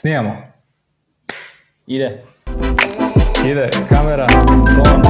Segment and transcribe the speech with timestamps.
[0.00, 0.36] Snijamo.
[1.86, 2.22] Ide.
[3.46, 5.02] Ide, kamera, ton.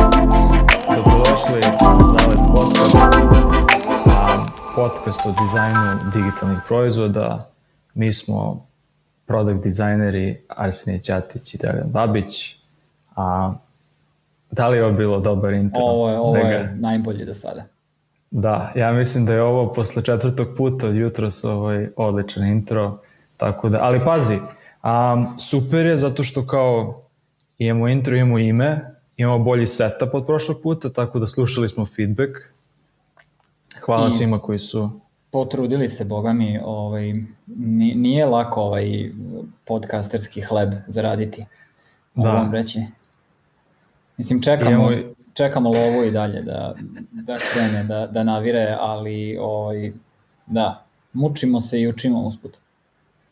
[0.97, 2.97] Dobrodošli za ovaj podcast.
[4.07, 4.47] A,
[4.77, 7.51] podcast o dizajnu digitalnih proizvoda.
[7.95, 8.67] Mi smo
[9.27, 12.57] product dizajneri Arsenije Ćatić i Dragan Babić.
[13.17, 13.55] A,
[14.51, 15.83] da li je ovo bilo dobar intro?
[15.83, 16.49] Ovo je, ovo Vega?
[16.49, 17.65] je najbolje do sada.
[18.31, 22.99] Da, ja mislim da je ovo posle četvrtog puta od jutros ovaj odličan intro,
[23.37, 24.39] tako da, ali pazi,
[24.87, 27.01] um, super je zato što kao
[27.59, 28.81] imamo intro, imamo ime,
[29.17, 32.31] imamo bolji setup od prošlog puta, tako da slušali smo feedback.
[33.81, 34.91] Hvala I- svima koji su
[35.31, 37.13] Potrudili se, boga mi, ovaj,
[37.47, 39.11] ni- nije lako ovaj
[39.65, 41.45] podcasterski hleb zaraditi.
[42.15, 42.35] Mogu Da.
[42.35, 42.81] vam reći.
[44.17, 46.75] Mislim, čekamo, Imamo čekamo lovu i dalje da,
[47.13, 49.93] da krene, da, da navire, ali ovaj,
[50.47, 52.57] da, mučimo se i učimo usput.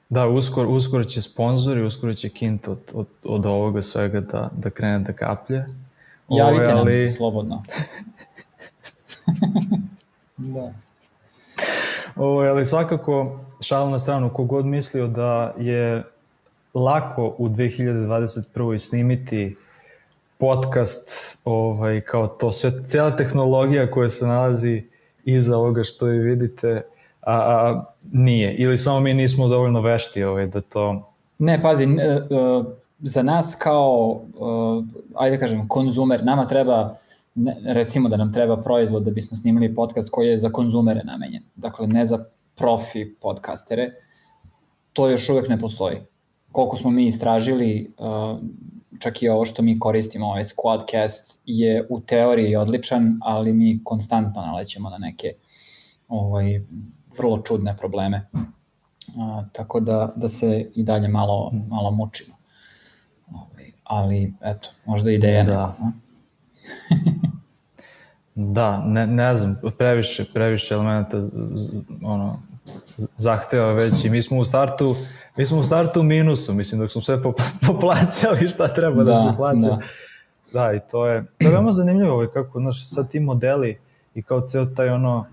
[0.09, 4.71] Da, uskoro, uskoro će sponzori, uskoro će kint od, od, od ovoga svega da, da
[4.71, 5.65] krene da kaplje.
[6.29, 7.63] Javite Ovaj, nam ali- se slobodno.
[10.37, 10.73] da.
[12.17, 16.05] Ovo, ali svakako, šalu na stranu, kogod mislio da je
[16.75, 18.79] lako u 2021.
[18.79, 19.57] snimiti
[20.39, 24.83] podcast, ovaj, kao to sve, cijela tehnologija koja se nalazi
[25.25, 26.83] iza ovoga što vi vidite,
[27.21, 28.55] a, a nije.
[28.55, 31.09] Ili samo mi nismo dovoljno vešti ovaj, da to...
[31.39, 32.21] Ne, pazi, e, e,
[32.99, 36.95] za nas kao, e, ajde da kažem, konzumer, nama treba,
[37.65, 41.43] recimo da nam treba proizvod da bismo snimili podcast koji je za konzumere namenjen.
[41.57, 42.25] Dakle, ne za
[42.55, 43.91] profi podcastere.
[44.93, 45.97] To još uvek ne postoji.
[46.53, 47.93] Koliko smo mi istražili,
[48.99, 54.43] čak i ovo što mi koristimo, ovaj Squadcast, je u teoriji odličan, ali mi konstantno
[54.43, 55.33] nalećemo na neke
[56.09, 56.61] ovaj,
[57.19, 58.27] vrlo čudne probleme.
[59.19, 62.35] A, tako da, da se i dalje malo, malo mučimo.
[63.29, 65.51] Ovaj, ali, eto, možda ideja Da.
[65.51, 65.63] neka.
[65.63, 65.91] a?
[68.37, 71.17] Da, ne, ne znam, previše, previše elementa
[72.03, 72.43] ono,
[73.17, 74.95] zahteva već i mi smo u startu
[75.37, 79.13] mi smo u startu u minusu, mislim dok smo sve pop- poplaćali šta treba da,
[79.13, 79.59] Da, se plaća.
[79.59, 79.79] da.
[80.53, 80.73] Da.
[80.73, 83.79] i to je, to je veoma zanimljivo ovaj, kako, znaš, sad ti modeli
[84.15, 85.27] i kao ceo taj ono,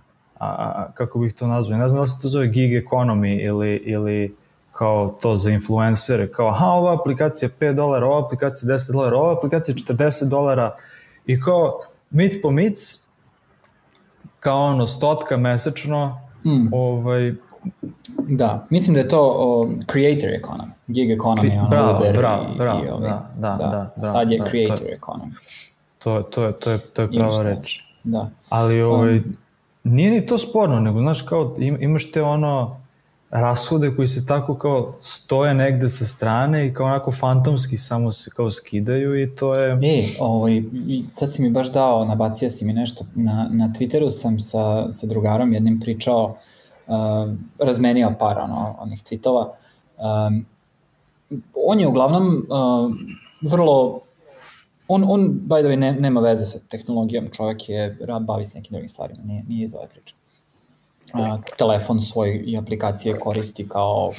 [0.44, 3.76] a, kako bih to nazvao, ne znam da li se to zove gig economy ili,
[3.76, 4.36] ili
[4.72, 8.92] kao to za influencere, kao aha, ova aplikacija je 5 dolara, ova aplikacija je 10
[8.92, 10.76] dolara, ova aplikacija je 40 dolara
[11.26, 11.80] i kao
[12.12, 13.00] mic po mic,
[14.40, 16.68] kao ono stotka mesečno, Mm.
[16.74, 17.34] ovaj,
[18.20, 22.58] Da, mislim da je to o, creator economy, gig economy, ono Bravo, Uber bravo, i,
[22.58, 23.04] bravo, i ovi.
[23.04, 25.32] da, da, da, da, Sad je da, to creator je- economy.
[26.00, 27.80] to, to, je, to, je, to je prava reč.
[28.04, 28.30] Da.
[28.50, 29.22] Ali ovaj,
[29.84, 32.82] nije ni to sporno, nego znaš kao im, imaš te ono
[33.32, 38.32] rashode koji se tako kao stoje negde sa strane i kao onako fantomski samo se
[38.36, 39.72] kao skidaju i to je...
[39.72, 40.64] E, ovaj,
[41.14, 43.06] sad si mi baš dao, nabacio si mi nešto.
[43.16, 46.36] Na, na Twitteru sam sa, sa drugarom jednim pričao,
[46.88, 46.96] uh,
[47.60, 49.48] razmenio par ono, onih tweetova.
[49.98, 50.46] Um,
[51.66, 52.92] on je uglavnom uh,
[53.42, 54.00] vrlo,
[54.92, 58.74] on, on by the way, ne, nema veze sa tehnologijom, čovjek je, bavi se nekim
[58.74, 60.16] drugim stvarima, nije, nije iz ove priče.
[61.14, 64.12] Uh, telefon svoj i aplikacije koristi kao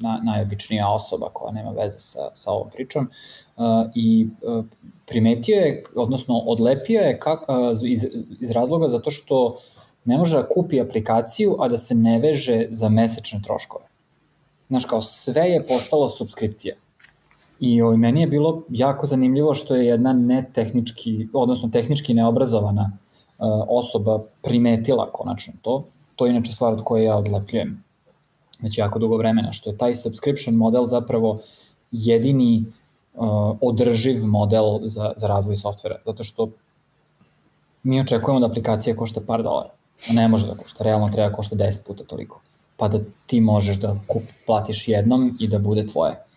[0.00, 3.10] na, najobičnija osoba koja nema veze sa, sa ovom pričom
[3.56, 3.64] uh,
[3.94, 4.64] i uh,
[5.06, 8.06] primetio je, odnosno odlepio je kak, uh, iz,
[8.40, 9.58] iz razloga zato što
[10.04, 13.84] ne može da kupi aplikaciju, a da se ne veže za mesečne troškove.
[14.68, 16.74] Znaš, kao sve je postalo subskripcija.
[17.60, 23.46] I ovaj, meni je bilo jako zanimljivo što je jedna netehnički, odnosno tehnički neobrazovana uh,
[23.68, 25.84] osoba primetila konačno to.
[26.16, 27.84] To je inače stvar od koje ja odlepljujem
[28.60, 31.38] već jako dugo vremena, što je taj subscription model zapravo
[31.92, 32.64] jedini
[33.14, 36.48] uh, održiv model za, za razvoj softvera, zato što
[37.82, 39.70] mi očekujemo da aplikacija košta par dolara,
[40.10, 42.40] a ne može da košta, realno treba košta 10 puta toliko,
[42.76, 46.27] pa da ti možeš da kup, platiš jednom i da bude tvoje.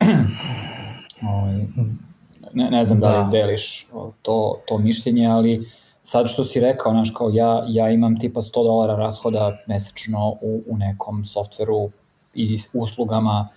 [1.32, 1.54] Ovaj,
[2.52, 3.30] ne, ne znam da li Da.
[3.30, 5.68] deliš o, to, to mišljenje, ali
[6.02, 10.62] sad što si rekao, znaš, kao ja, ja imam tipa 100 dolara rashoda mesečno u,
[10.66, 11.90] u nekom softveru
[12.34, 13.48] i uslugama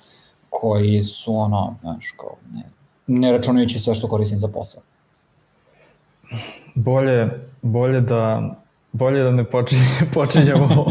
[0.50, 2.64] koji su ono, znaš, kao, ne,
[3.08, 4.82] ne računajući sve što koristim za posao.
[6.76, 7.30] Bolje,
[7.62, 8.56] bolje da
[8.92, 9.82] bolje da ne počinje,
[10.14, 10.86] počinjemo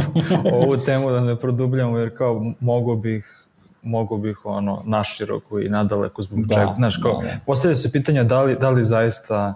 [0.52, 3.44] ovu temu, da ne produbljamo, jer kao mogu bih
[3.88, 6.74] mogu bih ono naširoko i nadaleko zbog Da, čega.
[6.76, 7.34] Znaš, kao, da, da.
[7.46, 9.54] postavlja se pitanja da li, da li zaista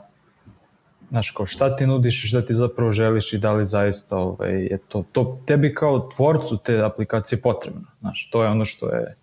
[1.10, 4.62] znaš, kao šta ti nudiš i šta ti zapravo želiš i da li zaista ovaj,
[4.62, 7.82] je to, to tebi kao tvorcu te aplikacije potrebno.
[8.00, 9.14] Znaš, to je ono što je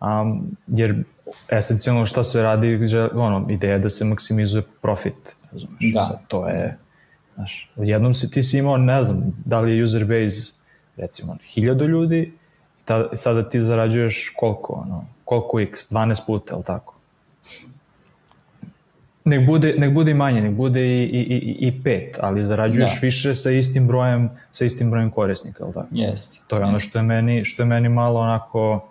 [0.00, 1.04] um, jer
[1.48, 2.78] esencijalno šta se radi,
[3.14, 6.00] ono, ideja je da se maksimizuje profit, razumeš, Da.
[6.00, 6.76] sad to je,
[7.34, 10.52] znaš, odjednom si, ti si imao, ne znam, da li je user base,
[10.96, 12.32] recimo, hiljadu ljudi,
[12.92, 16.94] ta, sada ti zarađuješ koliko, ono, koliko x, 12 puta, ali tako?
[19.24, 22.90] Nek bude, nek bude i manje, nek bude i, i, i, i pet, ali zarađuješ
[22.90, 23.06] Da.
[23.06, 25.88] više sa istim brojem, sa istim brojem korisnika, ali tako?
[25.90, 26.40] Jeste.
[26.46, 28.88] To je ono što je meni, što je meni malo onako,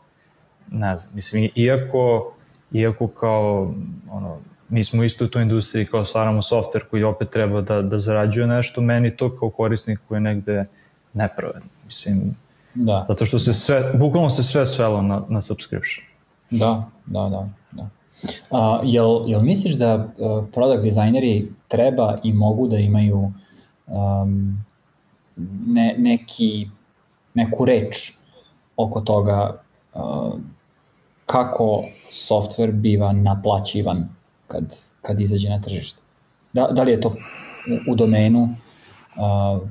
[0.72, 2.34] ne znam, mislim, iako,
[2.72, 3.74] iako kao,
[4.12, 4.38] ono,
[4.70, 8.48] mi smo isto u toj industriji kao stvaramo softver koji opet treba da, da zarađuje
[8.48, 10.64] nešto, meni to kao korisnik koji je negde
[11.14, 11.70] nepravedno.
[11.86, 12.36] Mislim,
[12.76, 16.06] Da, zato što se sve, bukvalno se sve svelo na, na subscription.
[16.50, 17.50] da, da, da.
[17.72, 17.90] da.
[18.52, 23.32] A, jel, jel misliš da uh, product dizajneri treba i mogu da imaju
[23.88, 24.64] um,
[25.68, 26.70] ne, neki,
[27.34, 28.12] neku reč
[28.78, 29.62] oko toga
[29.94, 30.34] uh,
[31.26, 34.10] kako software biva naplaćivan
[34.48, 36.02] kad, kad izađe na tržište?
[36.54, 39.62] Da, da li je to u, u domenu uh,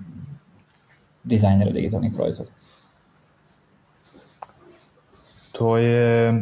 [1.25, 2.51] dizajnera digitalnih proizvoda?
[5.61, 6.33] To je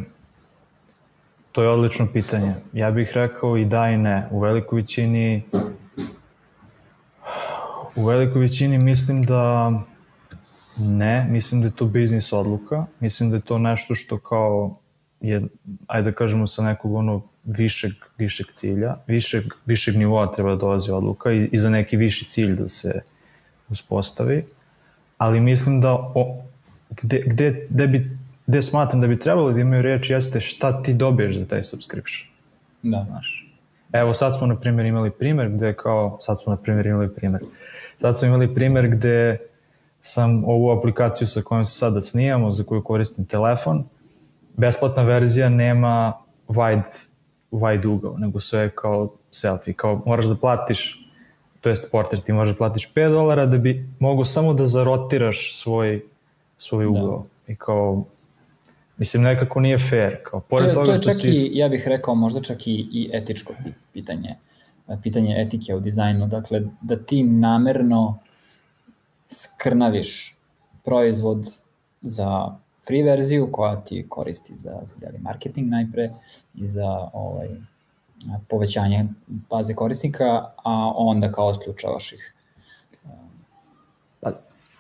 [1.52, 2.54] to je odlično pitanje.
[2.72, 4.28] Ja bih rekao i da i ne.
[4.30, 5.42] U velikoj većini
[7.96, 9.72] u velikoj većini mislim da
[10.76, 14.76] ne, mislim da je to biznis odluka, mislim da je to nešto što kao
[15.20, 15.42] je,
[15.86, 20.90] ajde da kažemo sa nekog ono višeg, višeg cilja, višeg, višeg nivoa treba da dolazi
[20.90, 23.00] odluka i, i za neki viši cilj da se
[23.68, 24.44] uspostavi,
[25.16, 26.42] ali mislim da o,
[27.02, 28.18] gde, gde, gde bi
[28.48, 32.28] gde smatram da bi trebalo da imaju reč jeste šta ti dobiješ za taj subscription.
[32.82, 33.06] Da.
[33.08, 33.46] Znaš.
[33.92, 37.40] Evo sad smo na primjer imali primer gde kao, sad smo na primjer imali primer,
[37.96, 39.38] sad smo imali primer gde
[40.00, 43.84] sam ovu aplikaciju sa kojom se sada snijamo, za koju koristim telefon,
[44.56, 46.12] besplatna verzija nema
[46.48, 47.06] wide,
[47.50, 50.98] wide ugao, nego sve je kao selfie, kao moraš da platiš,
[51.60, 55.56] to jest portret, ti možeš da platiš 5 dolara da bi mogo samo da zarotiraš
[55.56, 56.02] svoj,
[56.56, 57.24] svoj ugao.
[57.46, 57.52] Da.
[57.52, 58.04] I kao,
[58.98, 60.16] Mislim, nekako nije fair.
[60.22, 61.28] Kao, pored to je, toga to je što čak si...
[61.28, 64.34] i, ja bih rekao, možda čak i, i etičko pi- pitanje,
[65.02, 66.26] pitanje etike u dizajnu.
[66.26, 68.18] Dakle, da ti namerno
[69.26, 70.36] skrnaviš
[70.84, 71.46] proizvod
[72.00, 72.56] za
[72.86, 76.10] free verziju koja ti koristi za jeli, marketing najpre
[76.54, 77.48] i za ovaj,
[78.48, 82.34] povećanje baze korisnika, a onda kao otključavaš ih.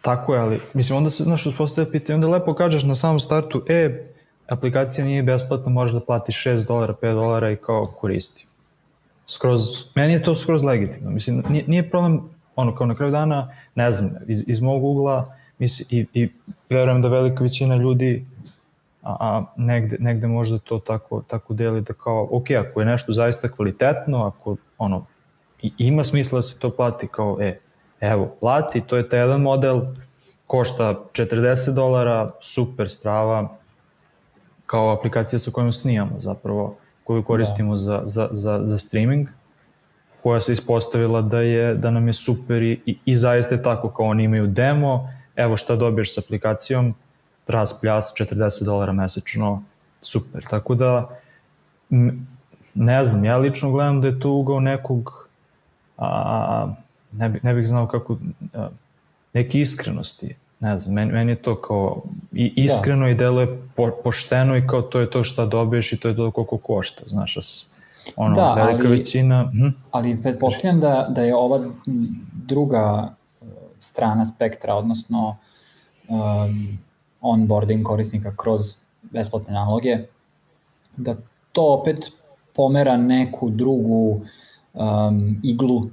[0.02, 3.62] Tako je, ali mislim onda se, znaš, uspostavlja pitanje, onda lepo kažeš na samom startu,
[3.68, 4.04] e,
[4.48, 8.46] aplikacija nije besplatna, možeš da platiš 6 dolara, 5 dolara i kao koristi.
[9.26, 9.62] Skroz,
[9.94, 11.10] meni je to skroz legitimno.
[11.10, 12.20] Mislim, nije, nije problem,
[12.56, 16.28] ono, kao na kraju dana, ne znam, iz, iz mog ugla, mislim, i, i
[16.70, 18.24] verujem da velika većina ljudi
[19.02, 23.12] a, a negde, negde možda to tako, tako deli da kao, ok, ako je nešto
[23.12, 25.04] zaista kvalitetno, ako ono,
[25.62, 27.58] i, ima smisla da se to plati kao, e,
[28.00, 29.80] evo, plati, to je taj jedan model,
[30.46, 33.48] košta 40 dolara, super strava,
[34.66, 37.78] kao aplikacija sa kojom snijamo zapravo, koju koristimo da.
[37.78, 39.28] za, za, za, za streaming,
[40.22, 43.90] koja se ispostavila da je da nam je super i, i, i zaista je tako
[43.90, 46.94] kao oni imaju demo, evo šta dobiješ s aplikacijom,
[47.44, 49.62] tras pljas 40 dolara mesečno,
[50.00, 50.44] super.
[50.50, 51.08] Tako da
[52.74, 55.28] ne znam, ja lično gledam da je to ugao nekog
[55.98, 56.74] a,
[57.12, 58.16] ne, bi, ne bih znao kako
[59.32, 63.10] neke iskrenosti ne znam, meni, meni je to kao i iskreno da.
[63.10, 66.30] i deluje po, pošteno i kao to je to šta dobiješ i to je to
[66.30, 67.36] koliko košta, znaš,
[68.16, 69.50] ono, da, velika ali, većina...
[69.52, 69.68] Hm?
[69.90, 71.60] Ali pretpostavljam da, da je ova
[72.34, 73.14] druga
[73.80, 75.36] strana spektra, odnosno
[76.08, 76.78] um,
[77.20, 78.60] onboarding korisnika kroz
[79.02, 79.98] besplatne naloge,
[80.96, 81.14] da
[81.52, 82.12] to opet
[82.54, 84.20] pomera neku drugu
[84.74, 85.86] um, iglu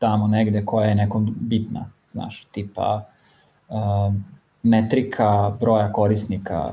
[0.00, 3.06] tamo negde koja je nekom bitna, znaš, tipa
[3.68, 4.24] um,
[4.62, 6.72] metrika broja korisnika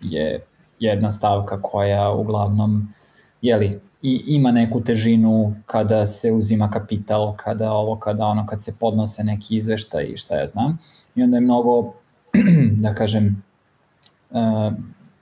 [0.00, 0.40] je
[0.78, 2.88] jedna stavka koja uglavnom
[3.42, 8.74] jeli, i ima neku težinu kada se uzima kapital, kada ovo, kada ono, kad se
[8.80, 10.78] podnose neki izveštaj i šta ja znam.
[11.14, 11.92] I onda je mnogo,
[12.84, 13.42] da kažem,
[14.30, 14.72] uh,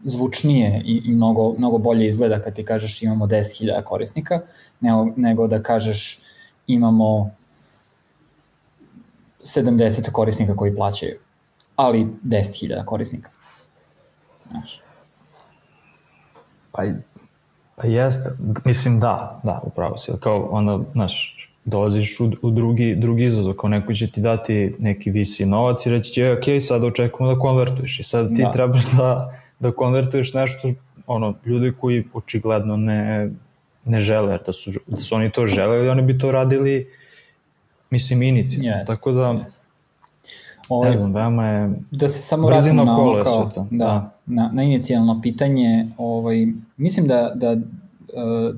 [0.05, 4.41] zvučnije i, i mnogo, mnogo bolje izgleda kad ti kažeš imamo 10.000 korisnika,
[4.81, 6.21] nego, nego da kažeš
[6.69, 7.31] imamo
[9.41, 11.19] 70 korisnika koji plaćaju,
[11.77, 13.31] ali 10.000 korisnika.
[14.51, 14.81] Znaš.
[16.73, 16.83] Pa,
[17.77, 18.31] pa jest,
[18.65, 21.35] mislim da, da, upravo si, kao onda, znaš,
[21.65, 25.91] dolaziš u, u drugi, drugi izazov, kao neko će ti dati neki visi novac i
[25.91, 28.53] reći će, ok, sad očekujemo da konvertuješ i sad ti da.
[28.53, 30.73] trebaš da, da konvertuješ nešto,
[31.07, 33.31] ono, ljudi koji očigledno ne,
[33.89, 36.91] ne žele, jer da su, da su oni to želeli, oni bi to radili,
[37.91, 38.83] mislim, inicijalno.
[38.83, 39.69] Yes, Tako da, yes.
[40.69, 43.67] Ovaj, ne znam, veoma je da se samo vratimo na ovo kao, to.
[43.71, 44.15] da, da.
[44.27, 48.57] Na, na inicijalno pitanje, ovaj, mislim da, da uh,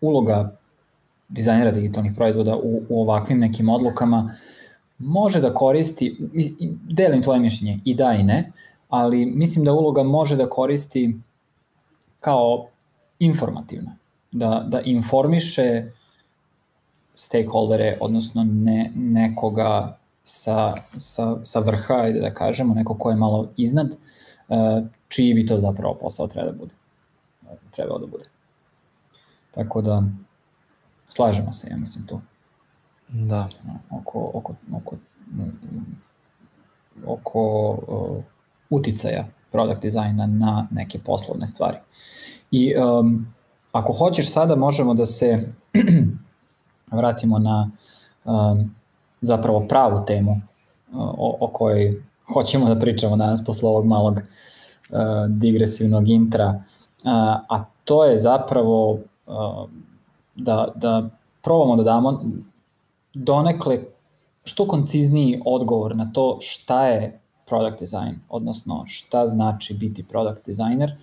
[0.00, 0.56] uloga
[1.28, 4.34] dizajnera digitalnih proizvoda u, u ovakvim nekim odlukama
[4.98, 6.16] može da koristi,
[6.90, 8.52] delim tvoje mišljenje i da i ne,
[8.88, 11.16] ali mislim da uloga može da koristi
[12.20, 12.66] kao
[13.18, 13.96] informativna,
[14.34, 15.84] da, da informiše
[17.14, 23.48] stakeholdere, odnosno ne, nekoga sa, sa, sa vrha, ajde da kažemo, neko ko je malo
[23.56, 23.94] iznad,
[24.48, 26.74] uh, čiji bi to zapravo posao treba da bude.
[27.70, 28.24] Trebao da bude.
[29.50, 30.02] Tako da,
[31.06, 32.20] slažemo se, ja mislim, tu.
[33.08, 33.48] Da.
[33.90, 34.96] Oko, oko, oko,
[37.06, 38.24] oko uh,
[38.70, 41.78] uticaja product dizajna na neke poslovne stvari.
[42.50, 43.34] I um,
[43.74, 45.52] ako hoćeš sada možemo da se
[46.98, 47.70] vratimo na
[48.24, 48.74] um,
[49.20, 50.38] zapravo pravu temu uh,
[50.98, 52.02] o, o kojoj
[52.34, 57.10] hoćemo da pričamo danas posle ovog malog uh, digresivnog intra, uh,
[57.48, 59.68] a to je zapravo uh,
[60.34, 61.08] da, da
[61.42, 62.24] probamo da damo
[63.14, 63.78] donekle
[64.44, 70.96] što koncizniji odgovor na to šta je product design, odnosno šta znači biti product designer,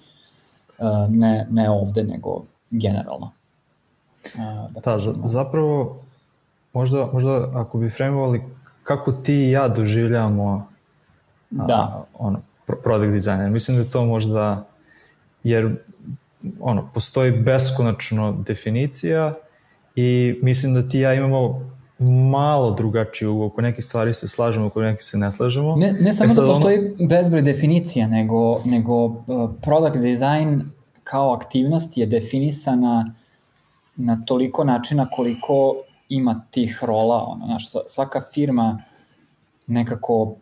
[0.79, 3.31] uh, ne, ne ovde, nego generalno.
[4.35, 6.01] Da, da zapravo
[6.73, 8.41] možda, možda ako bi fremovali
[8.83, 10.67] kako ti i ja doživljamo
[11.49, 11.73] da.
[11.73, 12.41] A, ono,
[12.83, 13.49] product designer.
[13.49, 14.65] Mislim da to možda,
[15.43, 15.75] jer
[16.59, 19.33] ono, postoji beskonačno definicija
[19.95, 21.71] i mislim da ti i ja imamo
[22.31, 25.75] malo drugačiju, oko nekih stvari se slažemo, oko nekih se ne slažemo.
[25.75, 27.07] Ne, ne samo e da postoji ono...
[27.07, 29.15] bezbroj definicija, nego, nego uh,
[29.61, 30.61] product design
[31.11, 33.13] kao aktivnost je definisana
[33.95, 35.75] na toliko načina koliko
[36.09, 38.83] ima tih rola, ono, znaš, svaka firma
[39.67, 40.35] nekako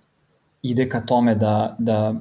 [0.61, 2.13] ide ka tome da, da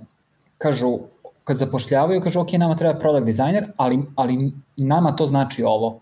[0.58, 0.98] kažu,
[1.44, 6.00] kad zapošljavaju, kažu, ok, nama treba product designer, ali, ali nama to znači ovo.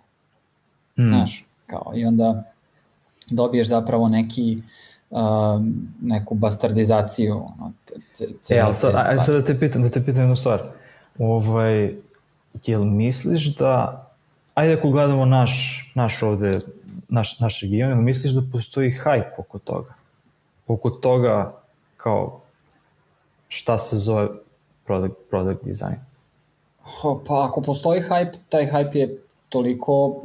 [0.98, 1.08] Mm.
[1.08, 2.42] Znaš, kao, i onda
[3.30, 4.58] dobiješ zapravo neki
[5.10, 5.18] uh,
[6.02, 7.72] neku bastardizaciju ono,
[8.50, 10.62] e, ali sad, aj sad da te pitam, da te pitam jednu stvar.
[11.18, 12.05] Ovaj,
[12.64, 14.06] jel misliš da,
[14.54, 15.52] ajde ako gledamo naš,
[15.94, 16.60] naš ovde,
[17.08, 19.94] naš, naš region, jel misliš da postoji hype oko toga?
[20.66, 21.54] Oko toga
[21.96, 22.40] kao
[23.48, 24.28] šta se zove
[24.84, 25.96] product, product design?
[27.02, 30.22] Pa ako postoji hype, taj hype je toliko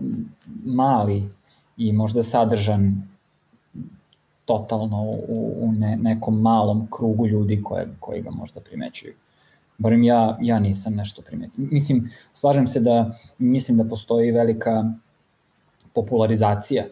[0.66, 1.30] mali
[1.78, 3.08] i možda sadržan
[4.46, 9.14] totalno u, u ne, nekom malom krugu ljudi koje, koji ga možda primećuju.
[9.82, 11.54] Barem ja, ja nisam nešto primetio.
[11.72, 14.84] Mislim, slažem se da mislim da postoji velika
[15.94, 16.84] popularizacija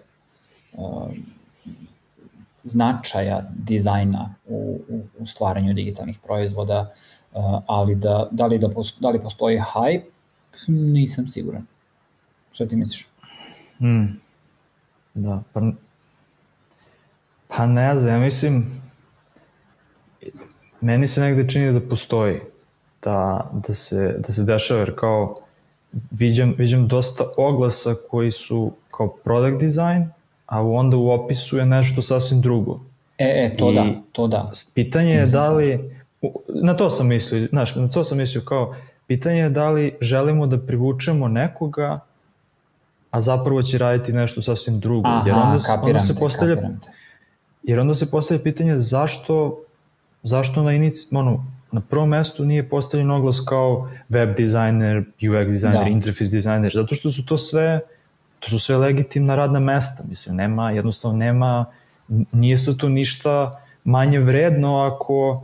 [0.74, 1.12] uh,
[2.63, 6.89] značaja dizajna u, u, u stvaranju digitalnih proizvoda,
[7.34, 10.03] uh, ali da, da, li da, posto, da li postoji hype,
[10.67, 11.65] nisam siguran.
[12.51, 13.08] Šta ti misliš?
[13.77, 14.19] Hmm.
[15.13, 15.72] Da, pa,
[17.48, 18.81] pa ne znam, ja mislim,
[20.81, 22.39] meni se negde čini da postoji,
[23.03, 25.36] da, da, se, da se dešava, jer kao
[26.12, 30.10] viđam, viđam dosta oglasa koji su kao product design,
[30.46, 32.79] a onda u opisu je nešto sasvim drugo.
[33.18, 34.51] E, e, to I da, to da.
[34.74, 35.94] Pitanje je da li,
[36.48, 38.75] na to sam mislio, znaš, na to sam mislio kao,
[39.08, 42.00] pitanje je da li želimo da privučemo nekoga
[43.12, 45.08] a zapravo će raditi nešto sasvim drugo.
[45.08, 46.56] Aha, jer onda, onda se postavlja,
[47.63, 49.63] Jer onda se postavlja pitanje zašto,
[50.24, 55.83] zašto na, inic, ono, na prvom mestu nije postavljen oglas kao web dizajner, UX dizajner,
[55.83, 55.89] da.
[55.89, 57.79] interface dizajner, zato što su to sve
[58.39, 61.65] to su sve legitimna radna mesta, mislim, nema, jednostavno nema,
[62.31, 65.41] nije se to ništa manje vredno ako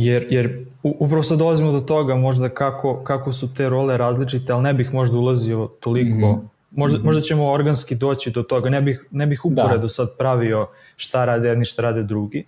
[0.00, 4.62] Jer, jer upravo sad dolazimo do toga možda kako, kako su te role različite, ali
[4.62, 6.46] ne bih možda ulazio toliko, mm -hmm.
[6.70, 7.04] možda, mm -hmm.
[7.04, 9.88] možda ćemo organski doći do toga, ne bih, ne bih uporedo da.
[9.88, 10.66] sad pravio
[10.96, 12.44] šta rade jedni, šta rade drugi.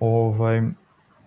[0.00, 0.62] Ovaj,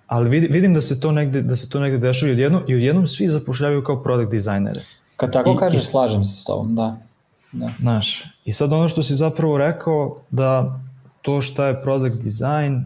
[0.08, 3.08] ali vidim, da se to negde, da se to negde dešava i odjednom, i odjednom
[3.08, 4.82] svi zapošljavaju kao product dizajnere.
[5.16, 6.98] Kad tako I, kažeš, slažem se s tobom, da.
[7.52, 7.70] da.
[7.80, 10.80] Znaš, i sad ono što si zapravo rekao, da
[11.22, 12.84] to šta je product design,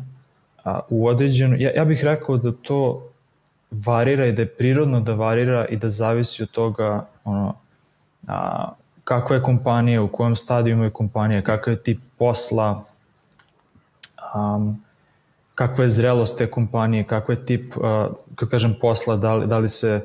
[0.64, 3.10] a, u određenu, ja, ja bih rekao da to
[3.72, 7.54] varira i da je prirodno da varira i da zavisi od toga ono,
[8.28, 8.72] a,
[9.04, 12.84] kakva je kompanija, u kojem stadijumu je kompanija, kakav je tip posla,
[14.36, 14.85] um,
[15.56, 17.74] kakva je zrelost te kompanije, kakva je tip,
[18.36, 20.02] kad kažem, posla, da li, da li se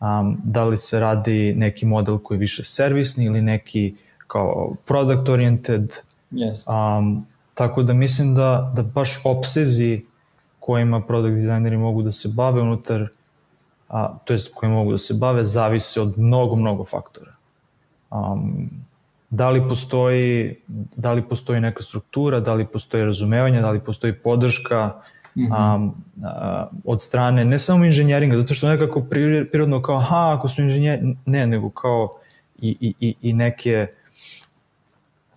[0.00, 3.94] um, da li se radi neki model koji je više servisni ili neki
[4.26, 5.92] kao product oriented.
[6.32, 6.98] Yes.
[6.98, 10.02] Um, tako da mislim da, da baš obsezi
[10.60, 13.08] kojima product dizajneri mogu da se bave unutar,
[13.88, 17.32] a, to jest koji mogu da se bave, zavise od mnogo, mnogo faktora.
[18.10, 18.70] Um,
[19.34, 20.56] da li postoji
[20.96, 24.92] da li postoji neka struktura, da li postoji razumevanje, da li postoji podrška
[25.36, 25.74] mm -hmm.
[25.76, 29.06] um, a, od strane ne samo inženjeringa, zato što nekako
[29.50, 32.08] prirodno kao aha, ako su inženjeri, ne, nego kao
[32.58, 33.86] i, i, i neke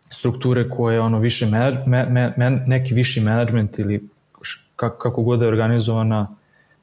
[0.10, 4.10] strukture koje ono više me, me, me, neki viši management ili
[4.76, 6.28] kako, kako god je organizovana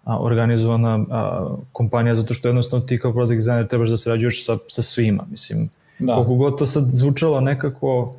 [0.05, 4.57] a, organizovana a, kompanija zato što jednostavno ti kao product designer trebaš da sarađuješ sa,
[4.67, 6.15] sa svima mislim Da.
[6.15, 8.15] Koliko god to sad zvučalo nekako,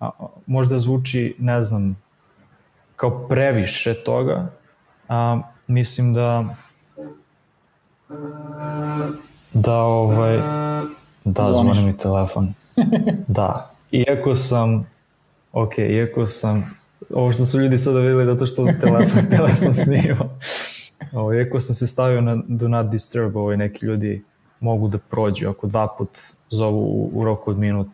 [0.00, 0.10] a,
[0.46, 1.96] možda zvuči, ne znam,
[2.96, 4.50] kao previše toga,
[5.08, 6.44] a, mislim da
[9.52, 10.38] da ovaj
[11.24, 12.54] da zvoni mi telefon.
[13.28, 13.70] Da.
[13.90, 14.86] Iako sam
[15.52, 16.64] ok, iako sam
[17.10, 20.24] ovo što su ljudi sada videli zato što telefon, telefon snima.
[21.12, 24.24] Ovo, iako sam se stavio na do not disturb ovaj neki ljudi
[24.64, 26.08] mogu da prođu ako dva put
[26.50, 27.88] zovu u, u roku od minut.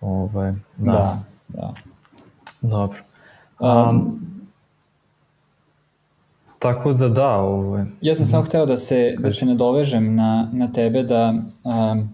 [0.00, 0.92] Ovaj, da.
[0.92, 1.74] da, da.
[2.62, 2.98] Dobro.
[3.60, 4.20] Um, um,
[6.58, 7.84] tako da da, ovaj.
[8.00, 12.08] Ja sam samo hteo da se, da se nadovežem na, na tebe da um,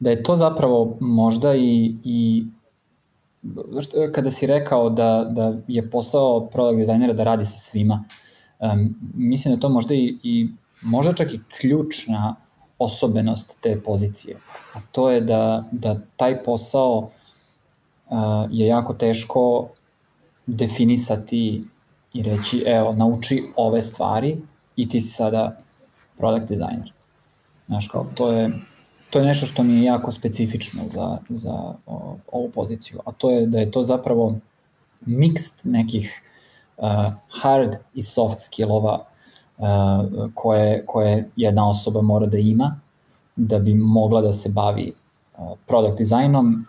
[0.00, 2.44] da je to zapravo možda i, i
[4.14, 8.04] kada si rekao da, da je posao product dizajnera da radi sa svima,
[8.58, 10.48] um, mislim da to možda i, i
[10.82, 12.36] možda čak i ključna
[12.78, 14.36] osobenost te pozicije.
[14.74, 18.18] A to je da, da taj posao uh,
[18.50, 19.68] je jako teško
[20.46, 21.64] definisati
[22.12, 24.38] i reći, evo, nauči ove stvari
[24.76, 25.56] i ti si sada
[26.16, 26.92] product designer.
[27.66, 28.50] Znaš, kao, to je,
[29.10, 33.30] to je nešto što mi je jako specifično za, za o, ovu poziciju, a to
[33.30, 34.34] je da je to zapravo
[35.06, 36.22] mixed nekih
[36.76, 39.04] uh, hard i soft skillova
[40.34, 42.80] koje, koje jedna osoba mora da ima
[43.36, 44.92] da bi mogla da se bavi
[45.66, 46.66] product dizajnom,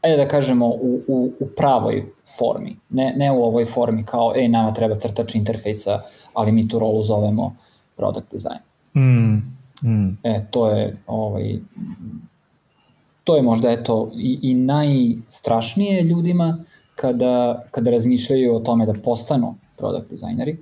[0.00, 4.48] ajde da kažemo u, u, u pravoj formi, ne, ne u ovoj formi kao, ej,
[4.48, 6.00] nama treba crtač interfejsa,
[6.34, 7.56] ali mi tu rolu zovemo
[7.96, 8.60] product design.
[8.94, 9.42] Mm,
[9.88, 10.18] mm.
[10.22, 11.58] E, to je, ovaj,
[13.24, 16.58] to je možda, eto, i, i najstrašnije ljudima
[16.94, 20.58] kada, kada razmišljaju o tome da postanu product dizajneri,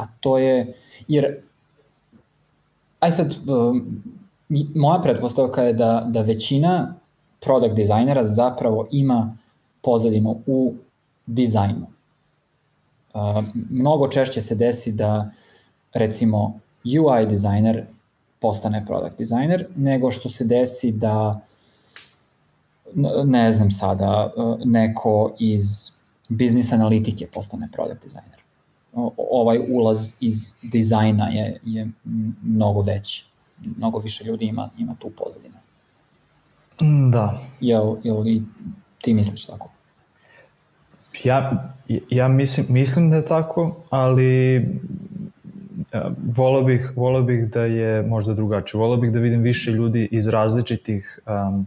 [0.00, 0.74] a to je,
[1.08, 1.42] jer,
[3.00, 4.02] aj sad, um,
[4.74, 6.94] moja pretpostavka je da, da većina
[7.40, 9.36] product dizajnera zapravo ima
[9.82, 10.74] pozadinu u
[11.26, 11.86] dizajnu.
[13.14, 15.30] Uh, mnogo češće se desi da,
[15.94, 17.86] recimo, UI dizajner
[18.40, 21.40] postane product dizajner, nego što se desi da,
[23.24, 25.90] ne znam sada, uh, neko iz
[26.28, 28.40] biznis analitike postane product dizajner
[29.16, 31.88] ovaj ulaz iz dizajna je, je
[32.42, 33.24] mnogo veći.
[33.76, 35.54] Mnogo više ljudi ima, ima tu pozadinu.
[37.10, 37.40] Da.
[37.60, 38.42] Jel, jel i
[39.00, 39.68] ti misliš tako?
[41.24, 41.72] Ja,
[42.10, 44.62] ja mislim, mislim da je tako, ali e,
[46.36, 48.78] volao bih, volao bih da je možda drugačije.
[48.78, 51.66] Volao bih da vidim više ljudi iz različitih um,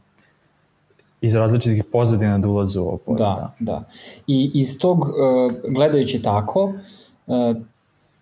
[1.22, 3.18] iz različitih pozadina da ulaze u ovo polje.
[3.18, 3.84] Da, da, da.
[4.28, 7.03] I iz tog, uh, gledajući tako, uh, E,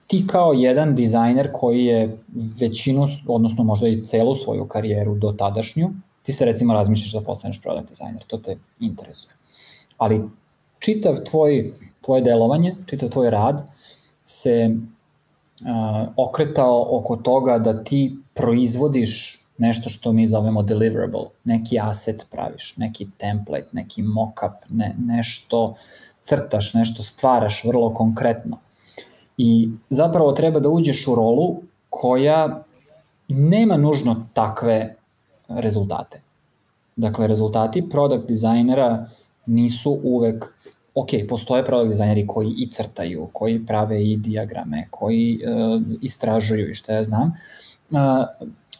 [0.07, 2.17] ti kao jedan dizajner koji je
[2.59, 5.89] većinu, odnosno možda i celu svoju karijeru do tadašnju,
[6.23, 9.33] ti se recimo razmišljaš da postaneš product dizajner, to te interesuje.
[9.97, 10.23] Ali
[10.79, 13.63] čitav tvoj, tvoje delovanje, čitav tvoj rad
[14.25, 22.27] se uh, okretao oko toga da ti proizvodiš nešto što mi zovemo deliverable, neki asset
[22.31, 25.73] praviš, neki template, neki mockup, ne, nešto
[26.21, 28.57] crtaš, nešto stvaraš vrlo konkretno.
[29.37, 32.63] I zapravo treba da uđeš u rolu koja
[33.27, 34.95] nema nužno takve
[35.47, 36.19] rezultate.
[36.95, 39.05] Dakle, rezultati product dizajnera
[39.45, 40.45] nisu uvek,
[40.95, 46.73] ok, postoje product dizajneri koji i crtaju, koji prave i diagrame, koji uh, istražuju i
[46.73, 47.27] šta ja znam,
[47.89, 47.99] uh,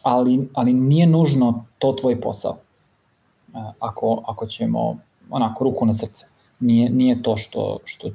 [0.02, 2.52] ali, ali nije nužno to tvoj posao.
[2.52, 4.98] Uh, ako, ako ćemo
[5.30, 6.26] onako ruku na srce.
[6.60, 8.10] Nije, nije to što, što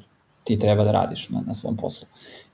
[0.48, 2.08] ti treba da radiš na, na svom poslu.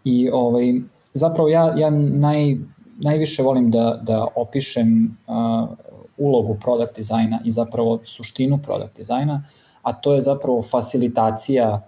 [0.03, 0.73] I ovaj,
[1.13, 2.57] zapravo ja, ja naj,
[2.97, 5.69] najviše volim da, da opišem uh,
[6.17, 9.43] ulogu product dizajna i zapravo suštinu product dizajna,
[9.81, 11.81] a to je zapravo facilitacija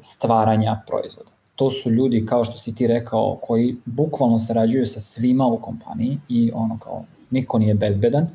[0.00, 1.30] stvaranja proizvoda.
[1.56, 6.18] To su ljudi, kao što si ti rekao, koji bukvalno sarađuju sa svima u kompaniji
[6.28, 8.28] i ono kao niko nije bezbedan,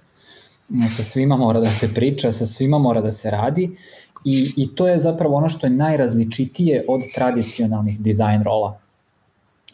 [0.96, 3.78] sa svima mora da se priča, sa svima mora da se radi
[4.26, 8.80] i, i to je zapravo ono što je najrazličitije od tradicionalnih dizajn rola.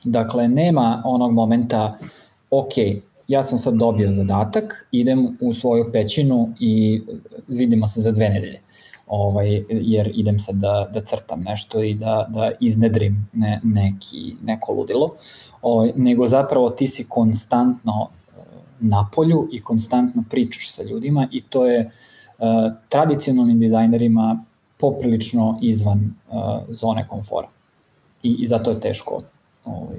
[0.03, 1.97] Dakle, nema onog momenta,
[2.49, 2.71] ok,
[3.27, 7.01] ja sam sad dobio zadatak, idem u svoju pećinu i
[7.47, 8.59] vidimo se za dve nedelje.
[9.07, 14.73] Ovaj, jer idem sad da, da crtam nešto i da, da iznedrim ne, neki, neko
[14.73, 15.13] ludilo,
[15.61, 18.41] ovaj, nego zapravo ti si konstantno eh,
[18.79, 21.91] na polju i konstantno pričaš sa ljudima i to je uh,
[22.89, 24.43] tradicionalnim dizajnerima
[24.79, 26.37] poprilično izvan uh,
[26.69, 27.47] zone komfora.
[28.23, 29.21] I, I zato je teško
[29.65, 29.97] Ovaj,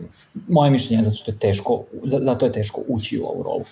[0.49, 3.65] moje mišljenje je zato što je teško, zato je teško ući u ovu rolu.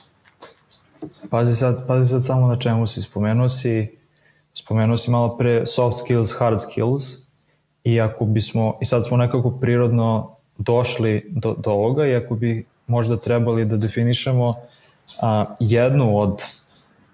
[1.30, 3.02] Pazi sad, pazi sad samo na čemu si.
[3.02, 3.88] Spomenuo si,
[4.54, 7.02] spomenuo si malo pre soft skills, hard skills
[7.84, 12.66] i ako bismo, i sad smo nekako prirodno došli do, do ovoga i ako bi
[12.86, 14.54] možda trebali da definišemo
[15.20, 16.42] a, jednu od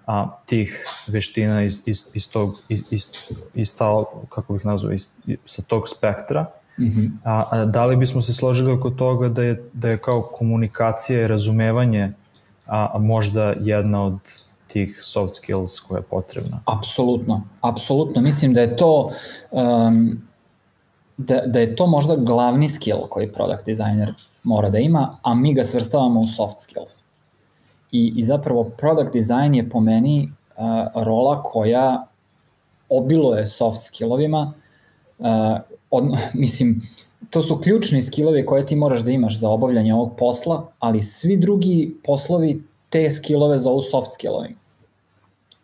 [0.07, 3.09] a, tih veština iz, iz, iz tog, iz, iz,
[3.53, 5.09] iz ta, kako bih nazvao, iz,
[5.45, 6.45] sa tog spektra,
[6.77, 7.09] -hmm.
[7.23, 11.21] a, a da li bismo se složili oko toga da je, da je kao komunikacija
[11.21, 12.11] i razumevanje
[12.67, 14.19] a, a možda jedna od
[14.67, 16.59] tih soft skills koja je potrebna?
[16.65, 18.21] Apsolutno, apsolutno.
[18.21, 19.11] Mislim da je to
[19.51, 20.21] um,
[21.17, 25.53] da, da je to možda glavni skill koji product designer mora da ima, a mi
[25.53, 27.03] ga svrstavamo u soft skills.
[27.91, 32.07] I, i zapravo product design je po meni uh, rola koja
[32.89, 34.53] obiluje soft skillovima,
[35.19, 35.27] uh,
[35.91, 36.81] od, mislim,
[37.29, 41.37] to su ključni skillovi koje ti moraš da imaš za obavljanje ovog posla, ali svi
[41.37, 44.55] drugi poslovi te skillove zovu soft skillovi,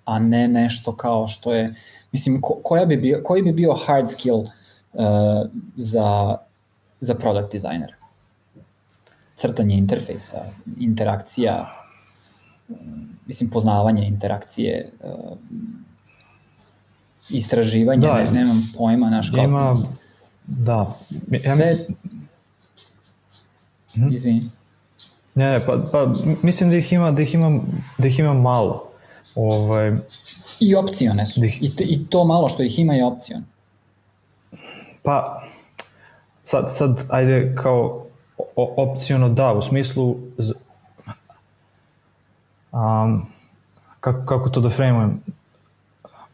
[0.06, 1.74] a ne nešto kao što je,
[2.12, 4.50] mislim, ko, koja bi bio, koji bi bio hard skill uh,
[5.76, 6.38] za,
[7.00, 7.96] za product designer?
[9.36, 10.46] Crtanje interfejsa,
[10.80, 11.83] interakcija,
[13.26, 15.38] mislim, poznavanje interakcije, uh,
[17.30, 19.44] istraživanje, da, ne, nemam pojma, naš kao...
[19.44, 19.76] Ima,
[20.48, 20.80] Da.
[20.80, 21.74] Sve...
[23.94, 24.14] Hmm?
[24.14, 24.50] Izvini.
[25.36, 27.60] Ne, ne, pa, pa mislim da ih ima, da ih ima,
[27.98, 28.90] da ih ima malo.
[29.36, 29.96] Ovaj,
[30.60, 31.40] I opcione su.
[31.40, 31.64] Da ih...
[31.64, 33.44] I, te, I to malo što ih ima je opcion.
[35.04, 35.44] Pa,
[36.44, 38.06] sad, sad, ajde, kao
[38.56, 40.16] opciono da, u smislu
[42.74, 43.26] um,
[44.00, 45.20] kako, kako to da frejmujem,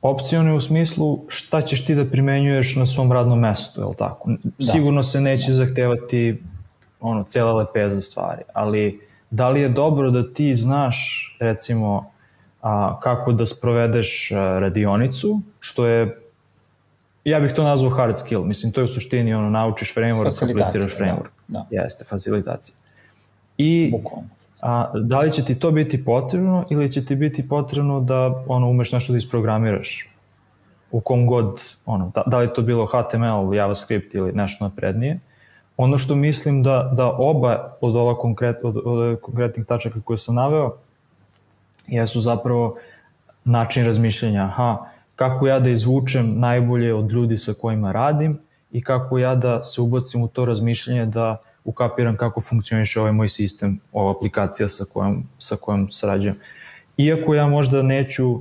[0.02, 4.30] opcione u smislu šta ćeš ti da primenjuješ na svom radnom mestu, je li tako?
[4.43, 4.71] Da.
[4.71, 6.43] Sigurno se neće zahtevati
[6.99, 12.12] ono, cela lepeza stvari, ali da li je dobro da ti znaš, recimo,
[12.62, 16.21] a, kako da sprovedeš a, radionicu, što je
[17.23, 20.97] ja bih to nazvao hard skill, mislim, to je u suštini ono, naučiš framework, apliciraš
[20.97, 21.30] da, framework.
[21.47, 21.84] Da, da.
[21.84, 22.75] Jeste, facilitacija.
[23.58, 28.02] I Bukvalno a, da li će ti to biti potrebno ili će ti biti potrebno
[28.02, 30.10] da ono, umeš nešto da isprogramiraš
[30.91, 35.15] u kom god, ono, da, da li to bilo HTML, JavaScript ili nešto naprednije.
[35.78, 40.36] Ono što mislim da, da oba od ova konkret, od, od konkretnih tačaka koje sam
[40.36, 40.76] naveo
[41.88, 42.76] jesu zapravo
[43.45, 44.43] način razmišljanja.
[44.43, 44.78] Aha,
[45.15, 48.39] kako ja da izvučem najbolje od ljudi sa kojima radim
[48.72, 53.30] i kako ja da se ubacim u to razmišljanje da ukapiram kako funkcioniše ovaj moj
[53.30, 56.36] sistem, ova aplikacija sa kojom, sa kojom sarađujem.
[56.98, 58.39] Iako ja možda neću,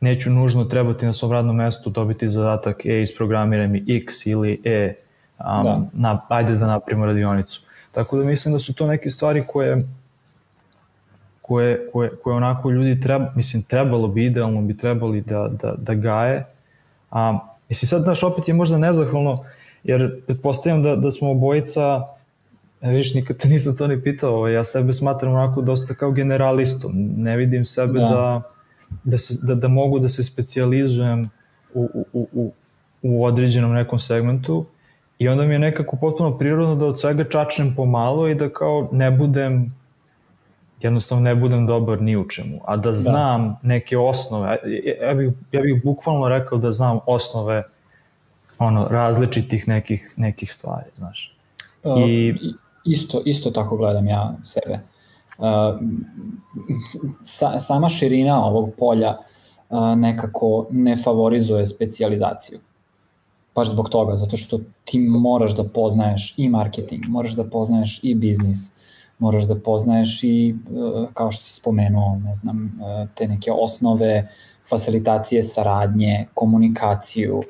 [0.00, 4.94] neću nužno trebati na svom radnom mestu dobiti zadatak, e, isprogramiraj mi x ili e,
[5.38, 5.80] um, da.
[5.92, 7.60] na, ajde da napravimo radionicu.
[7.94, 9.82] Tako da mislim da su to neke stvari koje
[11.46, 15.94] koje, koje, koje onako ljudi treba, mislim, trebalo bi, idealno bi trebali da, da, da
[15.94, 16.44] gaje.
[17.10, 19.36] A, mislim, sad, naš opet je možda nezahvalno,
[19.84, 22.02] jer pretpostavljam da, da smo obojica
[22.86, 26.92] E, viš, nikad te nisam to ni pitao, ja sebe smatram onako dosta kao generalistom,
[27.16, 28.42] ne vidim sebe da, da,
[29.04, 31.30] da, se, da, da mogu da se specializujem
[31.74, 32.52] u, u, u,
[33.02, 34.66] u određenom nekom segmentu
[35.18, 38.88] i onda mi je nekako potpuno prirodno da od svega čačnem pomalo i da kao
[38.92, 39.74] ne budem
[40.82, 42.94] jednostavno ne budem dobar ni u čemu, a da, da.
[42.94, 43.58] znam da.
[43.62, 47.62] neke osnove, ja, ja, bih, ja bih bukvalno rekao da znam osnove
[48.58, 51.32] ono, različitih nekih, nekih stvari, znaš.
[52.06, 52.34] I,
[52.86, 54.80] isto, isto tako gledam ja sebe.
[55.38, 55.46] Uh,
[57.24, 62.58] sa, sama širina ovog polja uh, nekako ne favorizuje specializaciju.
[63.54, 68.14] Baš zbog toga, zato što ti moraš da poznaješ i marketing, moraš da poznaješ i
[68.14, 68.86] biznis,
[69.18, 72.80] moraš da poznaješ i, uh, kao što si spomenuo, ne znam,
[73.14, 74.28] te neke osnove,
[74.68, 77.42] facilitacije saradnje, komunikaciju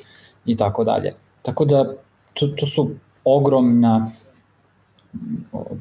[0.47, 1.15] i tako dalje.
[1.43, 1.95] Tako da
[2.33, 2.91] to, to su
[3.25, 4.11] ogromna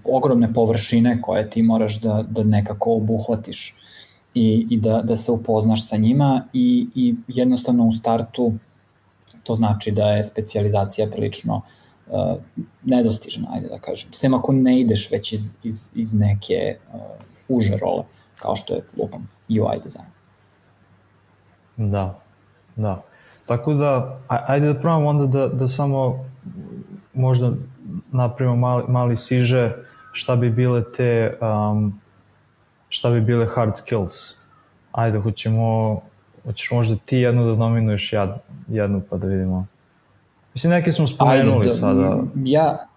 [0.04, 3.76] ogromne površine koje ti moraš da, da nekako obuhvatiš
[4.34, 8.54] i, i da, da se upoznaš sa njima i, i jednostavno u startu
[9.44, 11.56] to znači da je specializacija prilično
[12.08, 12.36] uh,
[12.84, 14.10] nedostižna, ajde da kažem.
[14.14, 17.00] Sem ako ne ideš već iz, iz, iz neke uh,
[17.48, 18.04] uže role,
[18.36, 20.06] kao što je lupam UI design.
[21.78, 22.20] Da,
[22.76, 23.02] da.
[23.46, 26.26] Tako da, ajde da probamo onda da, da samo
[27.14, 27.52] možda
[28.12, 29.74] napravimo mali, mali siže
[30.12, 32.02] šta bi bile te um,
[32.90, 34.14] šta bi bile hard skills.
[34.92, 36.02] Ajde, hoćemo
[36.46, 39.68] hoćeš možda ti jednu da nominuješ ja, jednu pa da vidimo.
[40.54, 42.24] Mislim, neke smo spomenuli Ajde, da, sada.
[42.44, 42.88] Ja,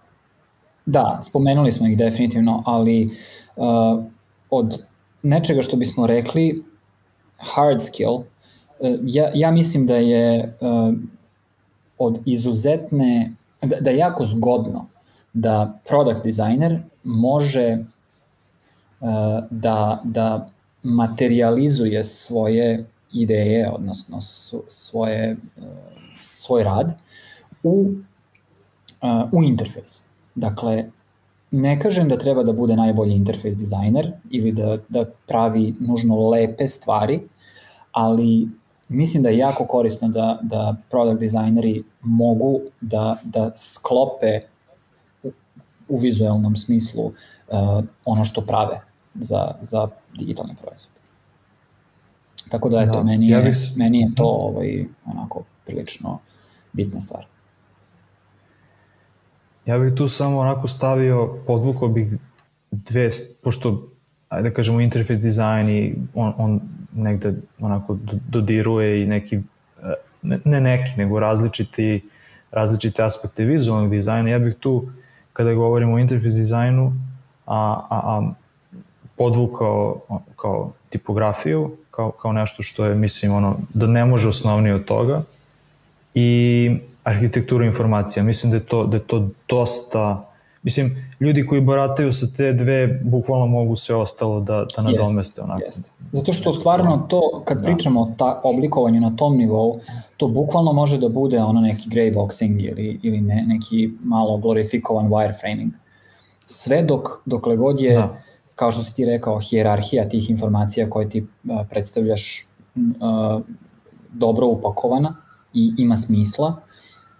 [0.85, 3.09] da, spomenuli smo ih definitivno, ali
[3.55, 4.03] uh,
[4.49, 4.83] od
[5.23, 6.63] nečega što bismo rekli,
[7.37, 8.23] hard skill, uh,
[9.03, 10.95] ja, ja mislim da je uh,
[11.97, 14.85] od izuzetne, da, da je jako zgodno
[15.33, 17.77] da product designer može
[18.99, 19.09] uh,
[19.49, 20.49] da, da
[20.83, 24.21] materializuje svoje ideje, odnosno
[24.67, 25.63] svoje, uh,
[26.21, 26.97] svoj rad
[27.63, 27.91] u,
[29.01, 30.03] uh, u interfejs.
[30.35, 30.85] Dakle,
[31.51, 36.67] ne kažem da treba da bude najbolji interfejs dizajner ili da, da pravi nužno lepe
[36.67, 37.19] stvari,
[37.91, 38.47] ali
[38.89, 44.39] mislim da je jako korisno da, da product dizajneri mogu da, da sklope
[45.23, 45.31] u,
[45.89, 47.13] u vizualnom smislu uh,
[48.05, 48.81] ono što prave
[49.13, 50.93] za, za digitalni proizvod.
[52.49, 53.57] Tako da, eto, da, meni, je, ja bih...
[53.75, 56.19] meni je to ovaj, onako prilično
[56.73, 57.25] bitna stvar.
[59.65, 62.17] Ja bih tu samo onako stavio, podvukao bih
[62.71, 63.09] dve,
[63.43, 63.87] pošto,
[64.29, 66.61] ajde da kažemo, interface dizajn i on, on
[66.99, 69.39] negde onako dodiruje i neki,
[70.21, 72.09] ne, ne neki, nego različiti,
[72.51, 74.29] različite aspekte vizualnog dizajna.
[74.29, 74.89] Ja bih tu,
[75.33, 76.93] kada govorimo o interface dizajnu,
[77.45, 78.31] a, a, a
[79.15, 79.99] podvukao
[80.35, 85.23] kao tipografiju, kao, kao nešto što je, mislim, ono, da ne može osnovnije od toga
[86.13, 86.71] i
[87.03, 88.23] arhitekturu informacija.
[88.23, 90.28] Mislim da je to, da je to dosta,
[90.63, 95.63] mislim, ljudi koji barataju sa te dve, bukvalno mogu sve ostalo da, da nadomeste onako.
[95.65, 95.89] Jeste.
[96.11, 97.63] Zato što stvarno to, kad da.
[97.63, 99.79] pričamo o ta, oblikovanju na tom nivou,
[100.17, 105.69] to bukvalno može da bude ono neki grayboxing ili, ili ne, neki malo glorifikovan wireframing.
[106.45, 108.19] Sve dok, dokle god je da
[108.59, 111.27] kao što si ti rekao, hijerarhija tih informacija koje ti
[111.69, 112.47] predstavljaš
[114.13, 115.15] dobro upakovana
[115.53, 116.55] i ima smisla,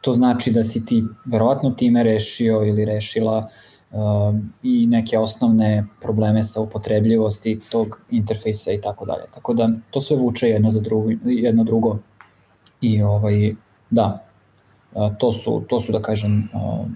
[0.01, 3.47] to znači da si ti verovatno time rešio ili rešila
[3.91, 3.99] uh,
[4.63, 9.23] i neke osnovne probleme sa upotrebljivosti tog interfejsa i tako dalje.
[9.33, 11.97] Tako da to sve vuče jedno za drugo, jedno drugo
[12.81, 13.53] i ovaj,
[13.89, 14.25] da,
[14.93, 16.87] uh, to su, to su da kažem uh,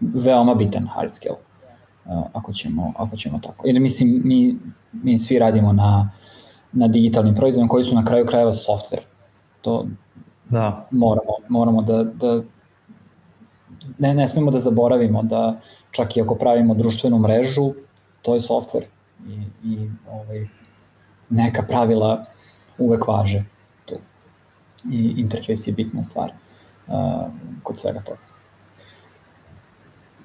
[0.00, 1.34] veoma bitan hard skill
[2.32, 3.66] ako ćemo, ako ćemo tako.
[3.66, 4.58] Jer mislim, mi,
[4.92, 6.10] mi svi radimo na,
[6.72, 9.02] na digitalnim proizvodima koji su na kraju krajeva software.
[9.60, 9.86] To
[10.50, 10.86] da.
[10.90, 12.42] moramo, moramo da, da
[13.98, 15.56] ne, ne smemo da zaboravimo da
[15.90, 17.72] čak i ako pravimo društvenu mrežu,
[18.22, 18.86] to je software
[19.26, 20.46] i, i ovaj,
[21.30, 22.24] neka pravila
[22.78, 23.44] uvek važe
[23.84, 23.94] tu.
[24.92, 26.32] I interfejs je bitna stvar
[26.86, 26.94] uh,
[27.62, 28.18] kod svega toga.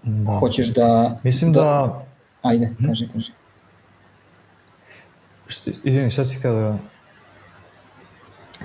[0.03, 0.31] Da.
[0.31, 1.19] Hoćeš da...
[1.23, 1.61] Mislim da...
[1.61, 2.05] da...
[2.41, 2.87] Ajde, hmm?
[2.87, 3.31] kaži, kaži.
[5.83, 6.77] Izvini, šta si htio da...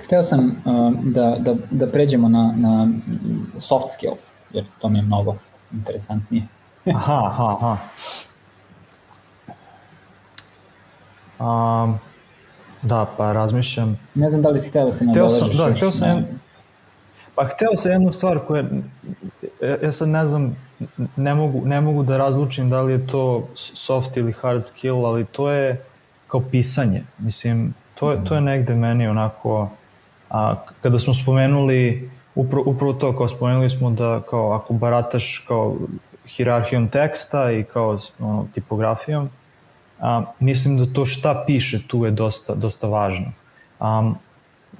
[0.03, 2.87] Hteo sam uh, da, da, da pređemo na, na
[3.59, 5.35] soft skills, jer to mi je mnogo
[5.73, 6.43] interesantnije.
[6.95, 7.77] aha, aha, aha.
[11.39, 11.99] Um,
[12.81, 13.99] da, pa razmišljam.
[14.15, 15.57] Ne znam da li si hteo da se nadovežeš.
[15.57, 16.23] Da, hteo sam, na...
[17.35, 18.63] pa hteo sam jednu stvar koja,
[19.61, 20.55] ja, ja sad ne znam
[21.15, 25.25] ne mogu, ne mogu da razlučim da li je to soft ili hard skill, ali
[25.25, 25.81] to je
[26.27, 27.03] kao pisanje.
[27.17, 29.69] Mislim, to je, to je negde meni onako,
[30.29, 35.75] a, kada smo spomenuli upravo, upravo to, kao spomenuli smo da kao ako barataš kao
[36.27, 39.29] hirarhijom teksta i kao ono, tipografijom,
[39.99, 43.31] a, mislim da to šta piše tu je dosta, dosta važno.
[43.79, 44.13] A,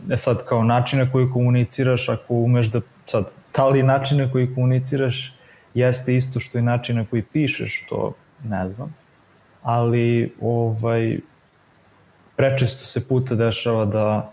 [0.10, 4.32] e sad, kao način na koji komuniciraš, ako umeš da, sad, da li način na
[4.32, 5.34] koji komuniciraš
[5.74, 8.96] jeste isto što i način na koji pišeš, što ne znam,
[9.64, 11.20] ali ovaj,
[12.36, 14.32] prečesto se puta dešava da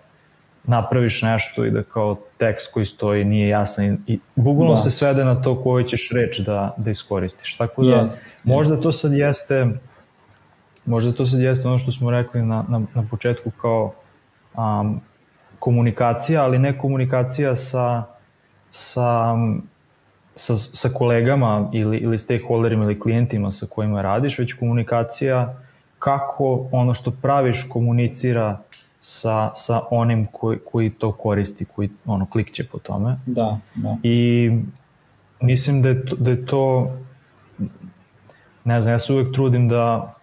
[0.64, 4.80] napraviš nešto i da kao tekst koji stoji nije jasan i, bukvalno da.
[4.80, 7.56] se svede na to koju ćeš reč da, da iskoristiš.
[7.56, 8.82] Tako da jest, možda jest.
[8.82, 9.68] to sad jeste
[10.84, 13.92] možda to sad jeste ono što smo rekli na, na, na početku kao
[14.54, 15.00] um,
[15.58, 18.02] komunikacija, ali ne komunikacija sa
[18.72, 19.36] sa,
[20.34, 25.54] sa, sa kolegama ili, ili stakeholderima ili klijentima sa kojima radiš, već komunikacija
[25.98, 28.58] kako ono što praviš komunicira
[29.04, 33.16] sa, sa onim koji, koji to koristi, koji ono, klikće po tome.
[33.26, 33.96] Da, da.
[34.02, 34.50] I
[35.40, 36.92] mislim da je to, da je to
[38.64, 40.14] ne znam, ja se uvek trudim da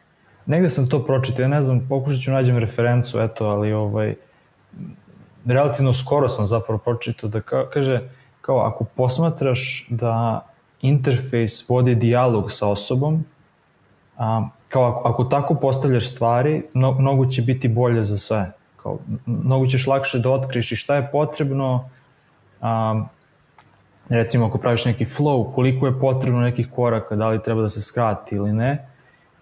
[0.46, 4.16] negde sam to pročitao, ja ne znam, pokušat ću nađem referencu, eto, ali ovaj,
[5.46, 8.02] relativno skoro sam zapravo pročitao da ka, kaže,
[8.42, 10.46] kao ako posmatraš da
[10.82, 13.26] interfejs vodi dijalog sa osobom,
[14.18, 18.52] a, kao ako, ako tako postavljaš stvari, no, mnogo će biti bolje za sve.
[18.90, 21.90] Kao, mnogo ćeš lakše da otkriš i šta je potrebno,
[22.62, 23.04] a,
[24.10, 27.82] recimo ako praviš neki flow, koliko je potrebno nekih koraka, da li treba da se
[27.82, 28.88] skrati ili ne,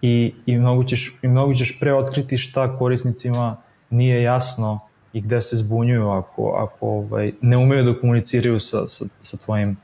[0.02, 3.56] i, i, mnogo, ćeš, i mnogo ćeš pre otkriti šta korisnicima
[3.90, 4.80] nije jasno
[5.12, 9.76] i gde se zbunjuju ako, ako ovaj, ne umeju da komuniciraju sa, sa, sa tvojim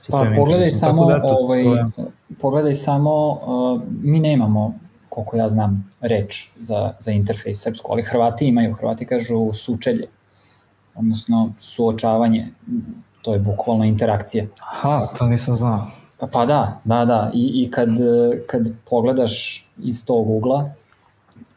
[0.00, 1.86] sa pa pogledaj samo, da, eto, ovaj, je...
[2.40, 4.74] pogledaj samo, uh, mi nemamo,
[5.12, 10.06] koliko ja znam, reč za, za interfejs srpsko, ali Hrvati imaju, Hrvati kažu sučelje,
[10.94, 12.46] odnosno suočavanje,
[13.22, 14.44] to je bukvalno interakcija.
[14.72, 15.86] Aha, to nisam znao.
[16.18, 17.88] Pa, pa da, da, da, i, i kad,
[18.46, 20.70] kad pogledaš iz tog ugla,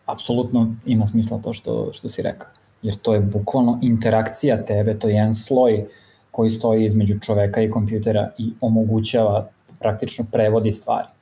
[0.06, 2.50] apsolutno ima smisla to što, što si rekao.
[2.82, 5.86] Jer to je bukvalno interakcija tebe, to je jedan sloj
[6.32, 9.48] koji stoji između čoveka i kompjutera i omogućava,
[9.80, 11.15] praktično prevodi stvari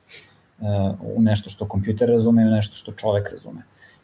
[1.00, 3.62] u nešto što kompjuter razume i u nešto što čovek razume.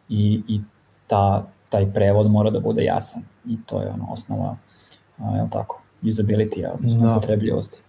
[0.08, 0.60] I, i
[1.06, 4.56] ta, taj prevod mora da bude jasan i to je ono osnova,
[5.18, 7.10] je tako, usability, odnosno da.
[7.10, 7.80] upotrebljivosti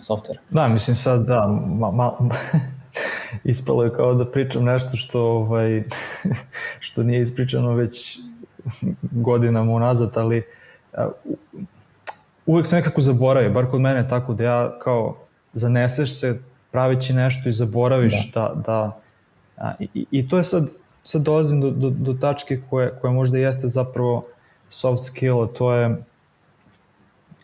[0.00, 0.40] softvera.
[0.50, 2.12] Da, mislim sad, da, ma, ma,
[3.44, 5.82] ispalo je kao da pričam nešto što, ovaj,
[6.86, 8.18] što nije ispričano već
[9.02, 10.42] godinama unazad, ali
[12.46, 15.16] uvek se nekako zaboravi, bar kod mene tako da ja kao
[15.52, 16.40] zaneseš se
[16.72, 19.00] pravići nešto i zaboraviš da, da, da
[19.56, 20.68] a, i, i to je sad,
[21.04, 24.24] sad dolazim do, do, do tačke koje, koje možda jeste zapravo
[24.68, 25.96] soft skill, to je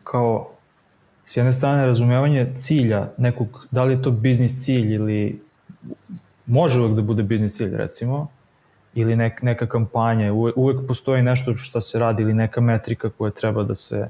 [0.04, 0.50] kao
[1.24, 5.42] s jedne strane razumevanje cilja nekog, da li je to biznis cilj ili
[6.46, 8.28] može uvek da bude biznis cilj recimo,
[8.94, 13.30] ili nek, neka kampanja, uvek, uvek postoji nešto što se radi ili neka metrika koja
[13.30, 14.08] treba da se,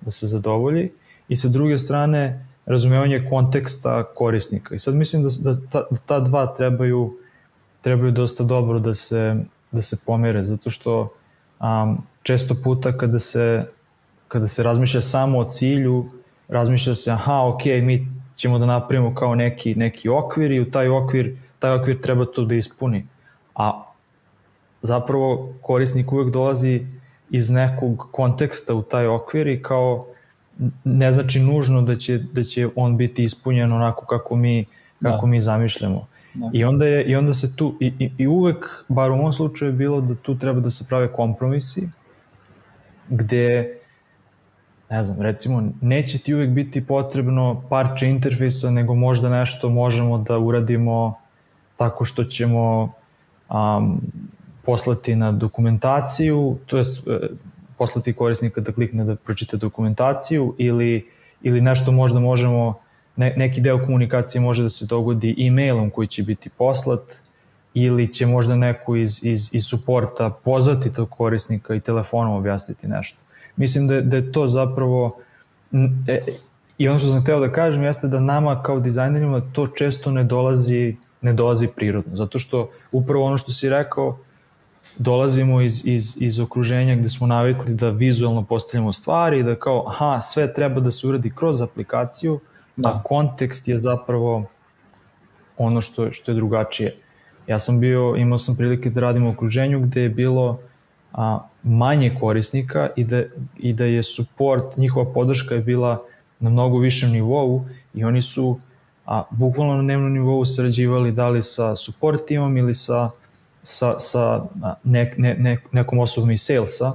[0.00, 0.90] da se zadovolji.
[1.28, 4.74] I sa druge strane razumevanje konteksta korisnika.
[4.74, 7.16] I sad mislim da, da, ta, da ta dva trebaju,
[7.80, 9.36] trebaju dosta dobro da se,
[9.72, 11.12] da se pomere, zato što
[11.60, 13.66] um, često puta kada se,
[14.28, 16.06] kada se razmišlja samo o cilju,
[16.48, 20.88] razmišlja se, aha, ok, mi ćemo da napravimo kao neki, neki okvir i u taj
[20.88, 23.06] okvir, taj okvir treba to da ispuni.
[23.54, 23.84] A
[24.82, 26.86] zapravo korisnik uvek dolazi
[27.30, 30.06] iz nekog konteksta u taj okvir i kao
[30.84, 34.64] ne znači nužno da će, da će on biti ispunjen onako kako mi,
[35.02, 35.30] kako da.
[35.30, 36.06] mi zamišljamo.
[36.34, 36.50] Da.
[36.52, 39.70] I, onda je, I onda se tu, i, i, i uvek, bar u ovom slučaju
[39.70, 41.88] je bilo da tu treba da se prave kompromisi,
[43.08, 43.76] gde,
[44.90, 50.38] ne znam, recimo, neće ti uvek biti potrebno parče interfejsa, nego možda nešto možemo da
[50.38, 51.14] uradimo
[51.76, 52.92] tako što ćemo
[53.50, 54.00] um,
[54.64, 56.84] poslati na dokumentaciju, to je
[57.82, 61.06] poslati korisnika da klikne da pročita dokumentaciju ili,
[61.42, 62.74] ili nešto možda možemo,
[63.16, 67.00] ne, neki deo komunikacije može da se dogodi e-mailom koji će biti poslat
[67.74, 73.18] ili će možda neko iz, iz, iz suporta pozvati tog korisnika i telefonom objasniti nešto.
[73.56, 75.16] Mislim da, da je to zapravo
[76.06, 76.20] e,
[76.78, 80.24] i ono što sam hteo da kažem jeste da nama kao dizajnerima to često ne
[80.24, 84.18] dolazi ne dolazi prirodno, zato što upravo ono što si rekao,
[84.98, 89.84] dolazimo iz, iz, iz okruženja gde smo navikli da vizualno postavljamo stvari i da kao,
[89.88, 92.40] aha, sve treba da se uradi kroz aplikaciju,
[92.76, 92.88] da.
[92.88, 94.44] a kontekst je zapravo
[95.58, 96.94] ono što, što je drugačije.
[97.46, 100.58] Ja sam bio, imao sam prilike da radim u okruženju gde je bilo
[101.12, 103.22] a, manje korisnika i da,
[103.58, 105.98] i da je support, njihova podrška je bila
[106.40, 107.64] na mnogo višem nivou
[107.94, 108.60] i oni su
[109.06, 113.10] a, bukvalno na dnevnom nivou sarađivali da li sa support timom ili sa
[113.62, 114.44] sa, sa
[114.84, 116.92] nek, ne, ne, nekom osobom iz salesa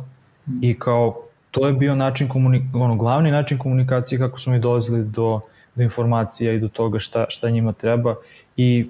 [0.48, 0.58] mm.
[0.62, 5.04] i kao to je bio način komunik, ono, glavni način komunikacije kako smo mi dolazili
[5.04, 5.40] do,
[5.76, 8.16] do informacija i do toga šta, šta njima treba
[8.58, 8.90] i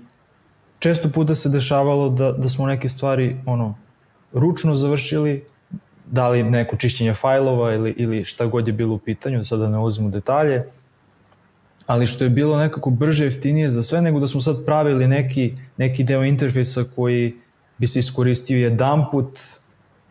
[0.80, 3.76] često puta se dešavalo da, da smo neke stvari ono,
[4.34, 5.44] ručno završili,
[6.06, 9.70] da li neko čišćenje fajlova ili, ili šta god je bilo u pitanju, da sada
[9.70, 10.64] ne ulazimo u detalje,
[11.86, 15.54] ali što je bilo nekako brže, jeftinije za sve, nego da smo sad pravili neki,
[15.78, 17.36] neki deo interfejsa koji
[17.78, 19.40] bi se iskoristio jedan put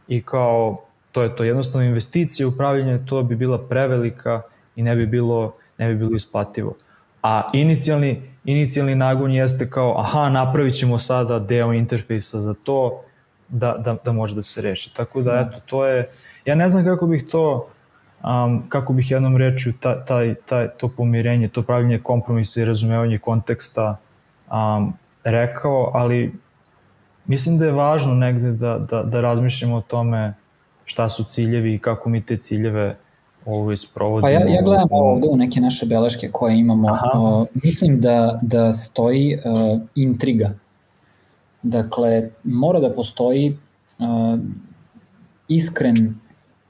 [0.09, 0.77] i kao
[1.13, 4.43] to je to jednostavno investicija, upravljanje to bi bila prevelika
[4.77, 6.75] i ne bi bilo, ne bi bilo isplativo.
[7.23, 13.03] A inicijalni, inicijalni nagon jeste kao, aha, napravit ćemo sada deo interfejsa za to
[13.49, 14.95] da, da, da može da se reši.
[14.95, 16.09] Tako da, eto, to je,
[16.45, 17.69] ja ne znam kako bih to,
[18.25, 23.19] um, kako bih jednom rečju ta, taj, taj, to pomirenje, to pravljenje kompromisa i razumevanje
[23.19, 23.97] konteksta
[24.53, 24.93] um,
[25.25, 26.33] rekao, ali
[27.27, 30.35] mislim da je važno negde da, da, da razmišljamo o tome
[30.85, 32.97] šta su ciljevi i kako mi te ciljeve
[33.47, 34.27] ovo sprovodimo.
[34.27, 36.89] Pa ja, ja gledam ovde u neke naše beleške koje imamo.
[36.89, 40.51] Uh, mislim da, da stoji uh, intriga.
[41.63, 43.59] Dakle, mora da postoji
[43.99, 44.39] uh,
[45.49, 46.15] iskren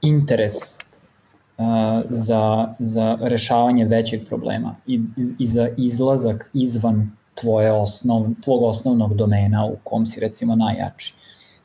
[0.01, 0.53] interes
[1.57, 1.65] uh,
[2.09, 5.01] za, za rešavanje većeg problema i,
[5.39, 11.13] i za izlazak izvan tvoje osnov, tvog osnovnog domena u kom si recimo najjači.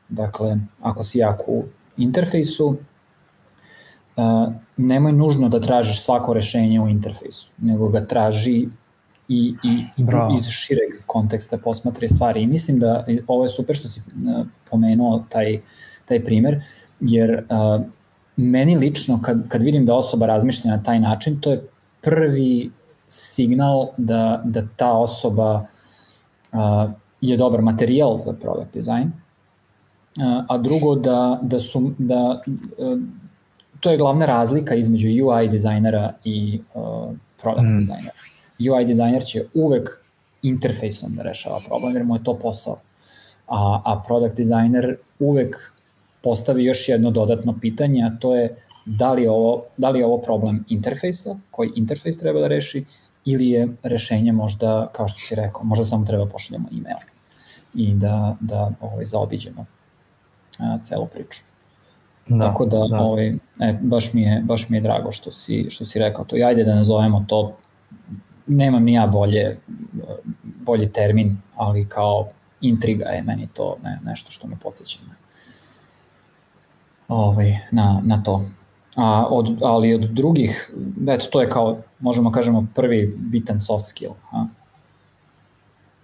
[0.09, 1.63] Dakle, ako si jak u
[1.97, 2.77] interfejsu,
[4.77, 8.67] nemoj nužno da tražiš svako rešenje u interfejsu, nego ga traži
[9.27, 10.05] i, i, i
[10.35, 12.41] iz šireg konteksta posmatri stvari.
[12.41, 14.01] I mislim da ovo je super što si
[14.69, 15.59] pomenuo taj,
[16.05, 16.61] taj primer,
[16.99, 17.45] jer
[18.35, 21.67] meni lično kad, kad vidim da osoba razmišlja na taj način, to je
[22.01, 22.71] prvi
[23.13, 25.65] signal da, da ta osoba
[26.51, 26.91] uh,
[27.21, 32.41] je dobar materijal za product design, uh, a drugo da, da su, da,
[32.77, 32.99] uh,
[33.79, 37.11] to je glavna razlika između UI dizajnera i uh,
[37.41, 37.79] product mm.
[37.79, 38.13] dizajnera.
[38.71, 39.89] UI dizajner će uvek
[40.41, 42.77] interfejsom da rešava problem, jer mu je to posao.
[43.47, 45.73] A, a product designer uvek
[46.23, 48.55] postavi još jedno dodatno pitanje, a to je
[48.85, 52.85] da li je ovo, da li je ovo problem interfejsa, koji interfejs treba da reši,
[53.25, 56.97] ili je rešenje možda, kao što si rekao, možda samo treba pošaljemo e-mail
[57.73, 59.65] i da, da ovaj, zaobiđemo
[60.57, 61.39] a, celu priču.
[62.27, 63.01] Da, Tako da, da.
[63.01, 63.27] Ovaj,
[63.59, 66.37] e, baš, mi je, baš mi je drago što si, što si rekao to.
[66.37, 67.57] I ajde da nazovemo to,
[68.47, 69.57] nemam ni ja bolje,
[70.43, 72.27] bolji termin, ali kao
[72.61, 75.15] intriga je meni to ne, nešto što me podsjeća na,
[77.07, 78.45] ovaj, na, na to.
[78.95, 80.73] A od, ali od drugih,
[81.07, 84.13] eto, to je kao, možemo kažemo, prvi bitan soft skill.
[84.31, 84.45] A?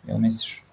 [0.08, 0.64] Jel misliš?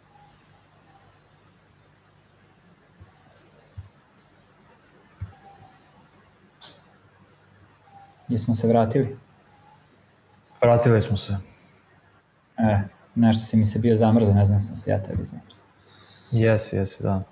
[8.29, 9.17] Jesmo se vratili?
[10.63, 11.37] Vratili smo se.
[12.59, 12.81] E,
[13.15, 15.67] nešto si mi se bio zamrzao, ne znam sam se ja tebi zamrzao.
[16.31, 17.23] Jes, jes, da.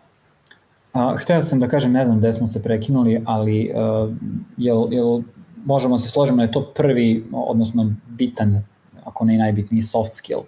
[0.94, 4.14] A, hteo sam da kažem, ne znam gde smo se prekinuli, ali uh,
[4.56, 5.20] jel, jel
[5.64, 8.64] možemo se složiti da je to prvi, odnosno bitan,
[9.04, 10.40] ako ne i najbitniji soft skill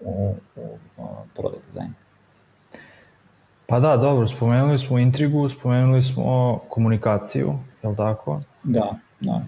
[0.00, 0.60] u, u,
[0.96, 1.02] u
[1.34, 1.94] product designu?
[3.66, 8.40] Pa da, dobro, spomenuli smo intrigu, spomenuli smo komunikaciju, je li tako?
[8.64, 9.42] Da, da.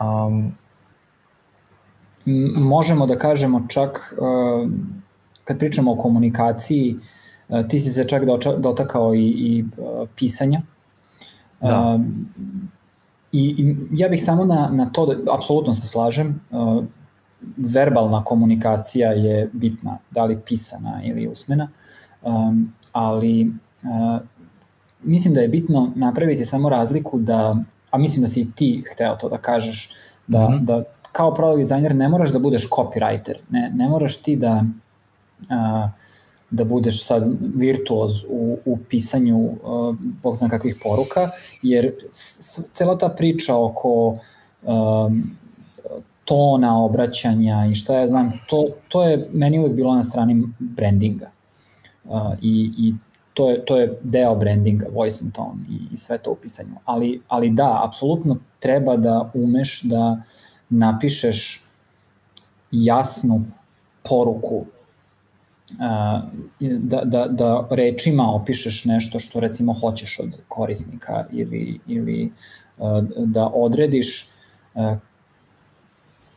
[0.00, 0.54] Um,
[2.56, 4.70] možemo da kažemo čak, uh,
[5.44, 7.02] kad pričamo o komunikaciji, uh,
[7.68, 8.22] ti si se čak
[8.58, 10.60] dotakao i, i uh, pisanja.
[11.60, 11.94] Da.
[11.94, 12.00] Uh,
[13.32, 16.84] i, I ja bih samo na, na to, da, apsolutno se slažem, uh,
[17.56, 21.68] verbalna komunikacija je bitna, da li pisana ili usmena,
[22.22, 24.20] um, ali uh,
[25.02, 27.56] mislim da je bitno napraviti samo razliku da
[27.90, 29.90] a mislim da si i ti hteo to da kažeš,
[30.26, 30.64] da, mm -hmm.
[30.64, 30.82] da
[31.12, 34.64] kao product dizajner ne moraš da budeš copywriter, ne, ne moraš ti da
[35.50, 35.88] a,
[36.50, 41.30] da budeš sad virtuoz u, u pisanju uh, bog zna kakvih poruka,
[41.62, 41.92] jer
[42.72, 44.18] cela ta priča oko
[44.62, 45.22] um,
[46.24, 51.30] tona obraćanja i šta ja znam, to, to je meni uvek bilo na strani brandinga.
[52.04, 52.94] Uh, i, I
[53.34, 56.74] to je, to je deo brandinga, voice and tone i, i sve to u pisanju.
[56.84, 60.16] Ali, ali da, apsolutno treba da umeš da
[60.68, 61.64] napišeš
[62.70, 63.44] jasnu
[64.02, 64.64] poruku
[66.60, 72.32] da, da, da rečima opišeš nešto što recimo hoćeš od korisnika ili, ili
[73.16, 74.28] da odrediš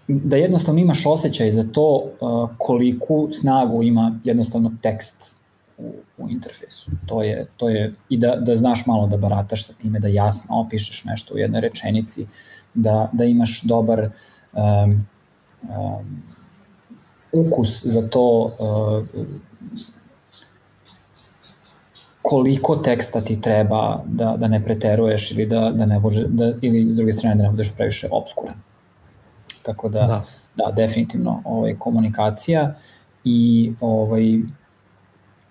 [0.07, 2.03] da jednostavno imaš osjećaj za to
[2.57, 5.35] koliku snagu ima jednostavno tekst
[5.77, 6.91] u, u interfejsu.
[7.05, 10.59] To je, to je, I da, da znaš malo da barataš sa time, da jasno
[10.59, 12.27] opišeš nešto u jednoj rečenici,
[12.73, 14.09] da, da imaš dobar
[14.53, 14.91] um,
[15.61, 16.23] um,
[17.31, 19.05] ukus za to uh,
[22.21, 26.93] koliko teksta ti treba da, da ne preteruješ ili da, da ne bože, da, ili
[26.93, 28.55] s druge strane da ne budeš previše obskuran.
[29.63, 30.23] Tako da, da,
[30.55, 32.75] da definitivno ovaj, komunikacija
[33.23, 34.39] i ovaj,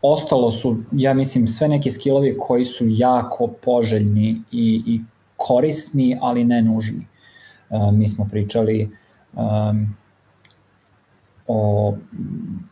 [0.03, 5.01] ostalo su, ja mislim, sve neki skillovi koji su jako poželjni i, i
[5.37, 7.07] korisni, ali ne nužni.
[7.71, 8.91] Uh, mi smo pričali
[9.33, 9.97] um,
[11.49, 11.95] o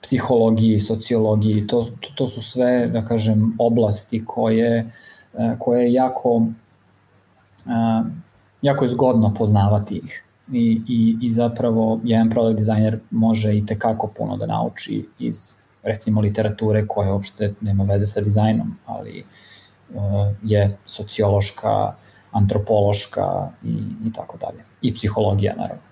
[0.02, 4.90] psihologiji, sociologiji, to, to su sve, da kažem, oblasti koje,
[5.58, 6.46] koje jako,
[8.62, 10.22] jako je zgodno poznavati ih.
[10.52, 15.36] I, i, i zapravo jedan product designer može i tekako puno da nauči iz
[15.82, 19.24] recimo literature koja uopšte nema veze sa dizajnom, ali
[19.94, 20.02] uh,
[20.42, 21.94] je sociološka,
[22.30, 24.64] antropološka i, i tako dalje.
[24.82, 25.82] I psihologija, naravno.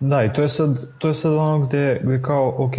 [0.00, 2.74] Da, i to je sad, to je sad ono gde, gde kao, ok,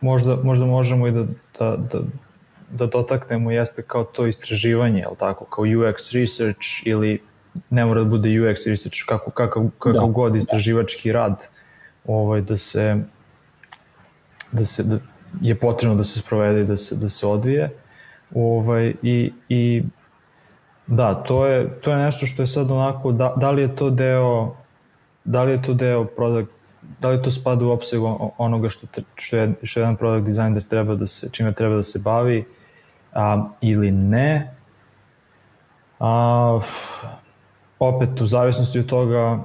[0.00, 1.24] možda, možda možemo i da,
[1.58, 2.00] da, da,
[2.70, 7.22] da dotaknemo jeste kao to istraživanje, je tako, kao UX research ili
[7.70, 10.12] ne mora da bude UX research, kako, kakav, kakav da.
[10.12, 11.42] god istraživački rad,
[12.06, 12.96] ovaj, da se,
[14.52, 14.98] da se, da
[15.40, 17.70] je potrebno da se sprovede i da se, da se odvije.
[18.34, 19.82] Ovaj, i, i
[20.86, 23.90] da, to je, to je nešto što je sad onako, da, da li je to
[23.90, 24.56] deo
[25.24, 26.52] da li je to deo product,
[27.00, 28.00] da li to spada u opseg
[28.38, 31.98] onoga što, što, je, što jedan product designer treba da se, čime treba da se
[31.98, 32.44] bavi
[33.12, 34.54] a, ili ne.
[36.00, 36.60] A,
[37.78, 39.38] opet, u zavisnosti od toga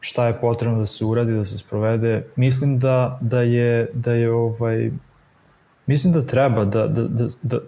[0.00, 4.32] šta je potrebno da se uradi, da se sprovede, mislim da, da je, da je
[4.32, 4.90] ovaj,
[5.86, 7.58] mislim da treba, da, da, da, da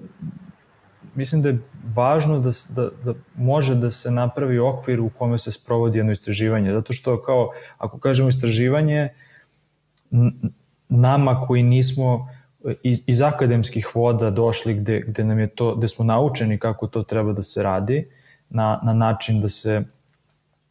[1.14, 5.52] mislim da je važno da, da, da može da se napravi okvir u kome se
[5.52, 6.72] sprovodi jedno istraživanje.
[6.72, 9.08] Zato što kao, ako kažemo istraživanje,
[10.88, 12.28] nama koji nismo
[12.82, 17.02] iz, iz akademskih voda došli gde, gde nam je to, gde smo naučeni kako to
[17.02, 18.06] treba da se radi,
[18.50, 19.82] na, na način da se,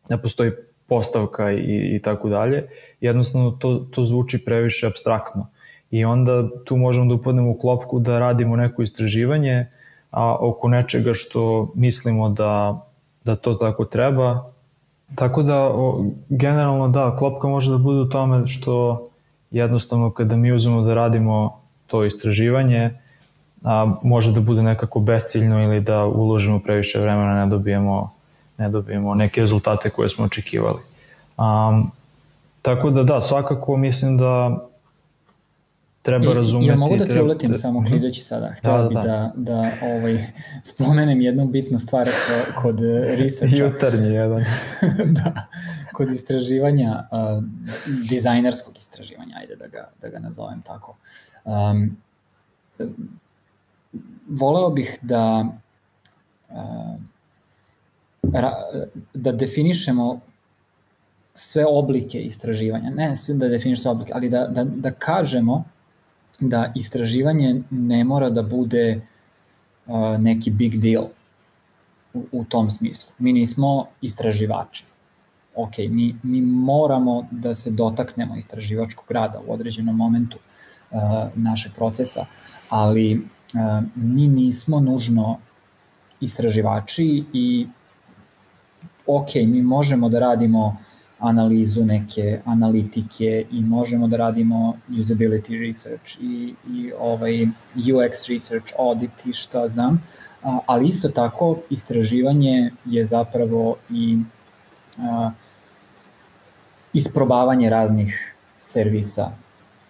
[0.09, 0.51] da postoji
[0.87, 2.67] postavka i, i tako dalje,
[3.01, 5.47] jednostavno to, to zvuči previše abstraktno.
[5.91, 9.65] I onda tu možemo da upadnemo u klopku da radimo neko istraživanje,
[10.11, 12.81] a, oko nečega što mislimo da,
[13.23, 14.43] da to tako treba.
[15.15, 19.07] Tako da, o, generalno da, klopka može da bude u tome što
[19.51, 22.91] jednostavno kada mi uzmemo da radimo to istraživanje,
[23.63, 28.11] a, može da bude nekako besciljno ili da uložimo previše vremena, ne dobijemo,
[28.57, 30.79] ne dobijemo neke rezultate koje smo očekivali.
[31.37, 31.81] A,
[32.61, 34.57] tako da da, svakako mislim da
[36.01, 36.69] treba razumeti.
[36.69, 37.89] Ja mogu da te uletim samo mhm.
[37.89, 38.53] klizeći sada.
[38.57, 40.27] Htio da, da, bi da, da, da ovaj,
[40.63, 42.09] spomenem jednu bitnu stvar
[42.61, 42.79] kod
[43.19, 43.55] researcha.
[43.55, 44.43] Jutarnji jedan.
[45.23, 45.47] da,
[45.93, 47.43] kod istraživanja, uh,
[48.09, 50.97] dizajnerskog istraživanja, ajde da ga, da ga nazovem tako.
[51.45, 51.97] Um,
[54.29, 55.45] voleo bih da
[56.49, 56.55] uh,
[58.33, 58.53] ra,
[59.13, 60.19] da definišemo
[61.33, 65.63] sve oblike istraživanja, ne sve da definiš sve oblike, ali da, da, da kažemo
[66.41, 69.01] da istraživanje ne mora da bude
[70.19, 71.03] neki big deal
[72.13, 73.11] u, u tom smislu.
[73.19, 74.85] Mi nismo istraživači.
[75.55, 80.99] Ok, mi, mi moramo da se dotaknemo istraživačkog rada u određenom momentu uh,
[81.35, 82.25] našeg procesa,
[82.69, 85.37] ali uh, mi nismo nužno
[86.21, 87.67] istraživači i
[89.07, 90.90] ok, mi možemo da radimo uh,
[91.21, 99.25] analizu neke analitike i možemo da radimo usability research i, i ovaj UX research, audit
[99.25, 100.03] i šta znam,
[100.65, 104.17] ali isto tako istraživanje je zapravo i
[104.99, 105.31] a,
[106.93, 109.31] isprobavanje raznih servisa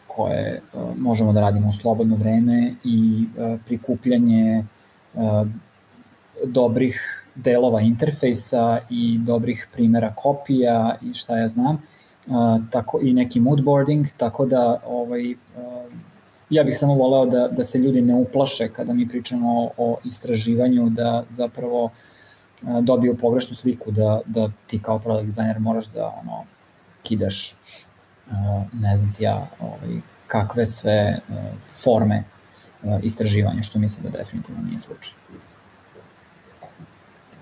[0.08, 4.64] koje a, možemo da radimo u slobodno vreme i a, prikupljanje
[5.16, 5.46] a,
[6.46, 11.76] dobrih delova interfejsa i dobrih primera kopija i šta ja znam,
[12.28, 15.38] uh, tako i neki moodboarding, tako da ovaj, uh,
[16.50, 19.98] ja bih samo voleo da, da se ljudi ne uplaše kada mi pričamo o, o
[20.04, 21.92] istraživanju, da zapravo uh,
[22.82, 26.44] dobiju pogrešnu sliku da, da ti kao product designer moraš da ono,
[27.04, 27.56] kidaš
[28.28, 28.34] uh,
[28.82, 31.36] ne znam ti ja ovaj, kakve sve uh,
[31.84, 32.24] forme
[33.04, 35.14] istraživanja, što mislim da definitivno nije slučaj.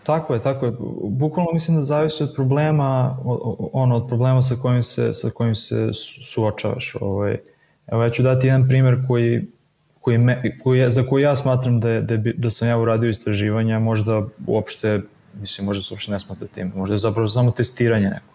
[0.04, 0.72] Tako je, tako je.
[1.04, 3.18] Bukvalno mislim da zavisi od problema,
[3.74, 5.90] ono, od problema sa kojim se, sa kojim se
[6.24, 6.96] suočavaš.
[7.02, 7.38] Ovaj.
[7.88, 9.48] Evo, ja ću dati jedan primer koji,
[10.02, 13.10] koji, me, koji za koji ja smatram da, je, da, je, da sam ja uradio
[13.10, 15.02] istraživanja, možda uopšte,
[15.40, 18.34] mislim, možda se uopšte ne smatra tim, možda je zapravo samo testiranje neko.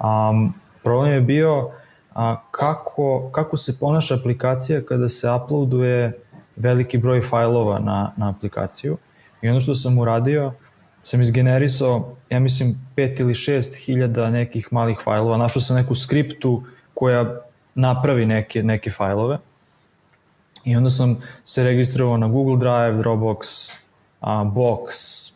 [0.00, 1.70] Um, problem je bio
[2.14, 6.12] a, kako, kako se ponaša aplikacija kada se uploaduje
[6.56, 8.96] veliki broj fajlova na, na aplikaciju.
[9.42, 10.52] I ono što sam uradio,
[11.04, 15.36] sam izgenerisao, ja mislim, pet ili šest hiljada nekih malih fajlova.
[15.36, 16.62] Našao sam neku skriptu
[16.94, 17.40] koja
[17.74, 19.38] napravi neke, neke fajlove.
[20.64, 23.72] I onda sam se registrovao na Google Drive, Dropbox,
[24.20, 24.86] a, Box,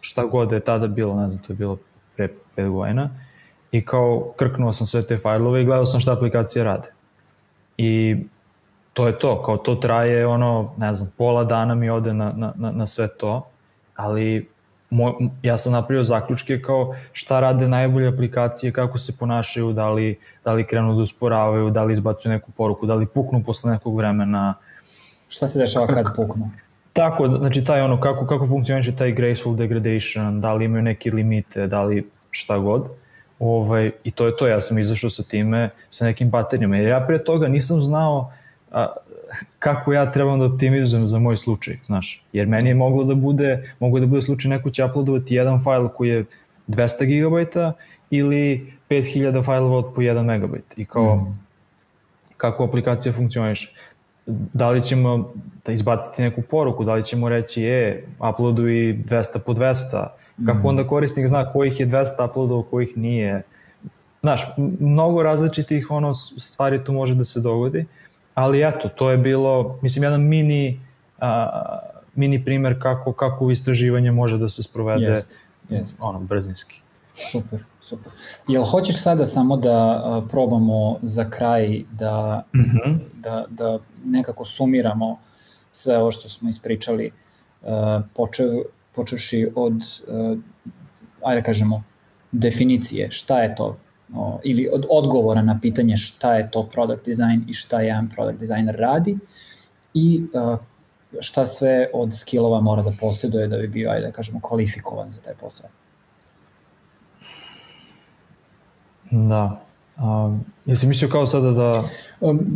[0.01, 1.79] šta god je tada bilo, ne znam, to je bilo
[2.17, 3.11] pre pet godina.
[3.73, 6.93] i kao krknuo sam sve te fajlove i gledao sam šta aplikacije rade.
[7.77, 8.17] I
[8.93, 12.71] to je to, kao to traje ono, ne znam, pola dana mi ode na, na,
[12.73, 13.47] na sve to,
[13.97, 14.49] ali
[14.91, 15.13] moj,
[15.43, 20.53] ja sam napravio zaključke kao šta rade najbolje aplikacije, kako se ponašaju, da li, da
[20.53, 24.55] li krenu da usporavaju, da li izbacuju neku poruku, da li puknu posle nekog vremena.
[25.29, 26.51] Šta se dešava kad puknu?
[26.93, 31.67] Tako, znači taj ono, kako, kako funkcioniše taj graceful degradation, da li imaju neke limite,
[31.67, 32.89] da li šta god.
[33.39, 37.05] Ovaj, I to je to, ja sam izašao sa time, sa nekim baterijama, jer ja
[37.07, 38.33] pre toga nisam znao
[38.73, 38.87] a,
[39.59, 42.23] kako ja trebam da optimizujem za moj slučaj, znaš.
[42.33, 45.89] Jer meni je moglo da bude, mogu da bude slučaj neko će uploadovati jedan fajl
[45.89, 46.25] koji je
[46.69, 47.75] 200 GB
[48.11, 50.55] ili 5000 fajlova od po 1 MB.
[50.77, 51.39] I kao, mm.
[52.37, 53.73] kako aplikacija funkcioniše.
[54.27, 55.33] Da li ćemo
[55.65, 60.07] da izbaciti neku poruku, da li ćemo reći, e, uploaduj 200 po 200,
[60.47, 60.67] kako mm.
[60.67, 63.43] onda korisnik zna kojih je 200 uploadova, kojih nije.
[64.21, 64.43] Znaš,
[64.81, 67.87] mnogo različitih ono stvari tu može da se dogodi
[68.39, 70.81] ali eto, to je bilo, mislim, jedan mini,
[71.21, 71.79] a,
[72.15, 75.37] mini primer kako, kako istraživanje može da se sprovede jest,
[75.69, 75.99] jest.
[76.01, 76.81] ono, brzinski.
[77.33, 78.13] Super, super.
[78.49, 82.99] Jel hoćeš sada samo da a, probamo za kraj da, mm -hmm.
[83.15, 85.19] da, da nekako sumiramo
[85.73, 87.11] sve ovo što smo ispričali,
[87.63, 88.49] a, počev,
[88.95, 90.37] počevši od, a,
[91.25, 91.83] ajde da kažemo,
[92.33, 93.77] definicije, šta je to
[94.15, 98.41] o, ili od odgovora na pitanje šta je to product design i šta jedan product
[98.41, 99.19] designer radi
[99.95, 100.59] i uh,
[101.21, 105.21] šta sve od skillova mora da posjeduje da bi bio, ajde da kažemo, kvalifikovan za
[105.21, 105.71] taj posao.
[109.11, 109.61] Da.
[110.03, 111.85] Um, jesi mislio kao sada da...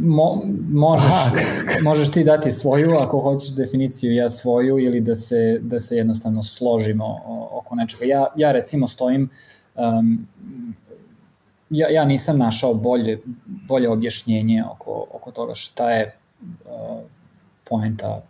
[0.02, 1.30] Mo, možeš, Aha.
[1.88, 6.42] možeš ti dati svoju, ako hoćeš definiciju, ja svoju, ili da se, da se jednostavno
[6.42, 8.04] složimo oko nečega.
[8.04, 9.30] Ja, ja recimo stojim
[9.74, 10.26] um,
[11.72, 13.20] ja, ja nisam našao bolje,
[13.68, 17.00] bolje objašnjenje oko, oko toga šta je uh,
[17.64, 18.22] poenta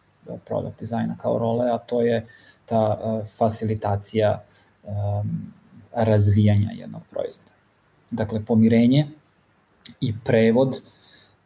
[0.45, 2.27] product dizajna kao role, a to je
[2.67, 4.43] ta uh, facilitacija
[4.83, 5.53] um,
[5.93, 7.51] razvijanja jednog proizvoda.
[8.11, 9.09] Dakle, pomirenje
[10.01, 10.81] i prevod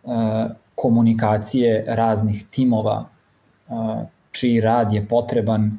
[0.03, 0.13] uh,
[0.75, 3.09] komunikacije raznih timova
[3.69, 5.79] uh, čiji rad je potreban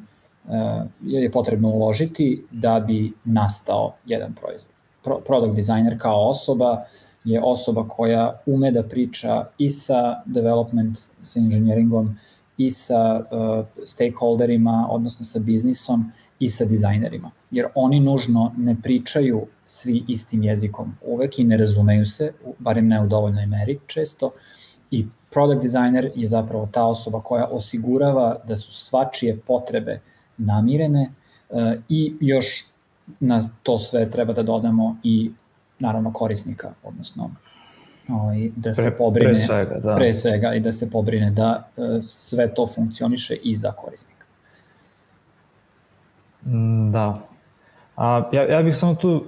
[1.00, 6.82] je potrebno uložiti da bi nastao jedan proizvod product designer kao osoba
[7.24, 12.16] je osoba koja ume da priča i sa development, sa engineeringom,
[12.58, 17.30] i sa uh, stakeholderima, odnosno sa biznisom i sa dizajnerima.
[17.50, 23.02] Jer oni nužno ne pričaju svi istim jezikom uvek i ne razumeju se, barem ne
[23.02, 24.30] u dovoljnoj meri često,
[24.90, 30.00] i product designer je zapravo ta osoba koja osigurava da su svačije potrebe
[30.36, 31.12] namirene
[31.48, 32.64] uh, i još
[33.20, 35.30] na to sve treba da dodamo i
[35.78, 37.30] naravno korisnika, odnosno
[38.08, 39.94] ovaj, da se pre, pobrine pre svega, da.
[39.94, 44.26] pre svega i da se pobrine da uh, sve to funkcioniše i za korisnika.
[46.46, 47.18] Mm, da.
[47.96, 49.24] A, ja, ja bih samo tu,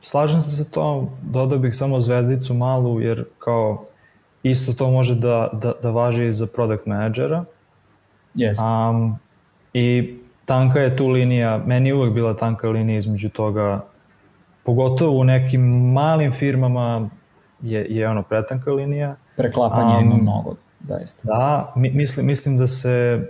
[0.00, 3.84] slažem se sa to, dodao bih samo zvezdicu malu, jer kao
[4.42, 7.44] isto to može da, da, da važi i za product managera.
[8.34, 8.64] Jeste.
[8.64, 9.18] Um,
[9.72, 10.16] I
[10.48, 13.84] tanka je tu linija, meni je uvek bila tanka linija između toga,
[14.64, 17.10] pogotovo u nekim malim firmama
[17.62, 19.16] je, je ono pretanka linija.
[19.36, 21.22] Preklapanje um, ima mnogo, zaista.
[21.24, 23.28] Da, mi, mislim, mislim da se,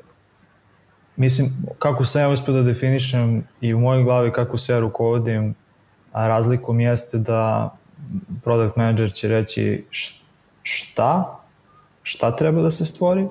[1.17, 1.49] mislim,
[1.79, 5.55] kako sam ja uspio da definišem i u mojoj glavi kako se ja rukovodim,
[6.13, 7.75] a razlikom jeste da
[8.43, 9.85] product manager će reći
[10.63, 11.39] šta,
[12.03, 13.29] šta treba da se stvori,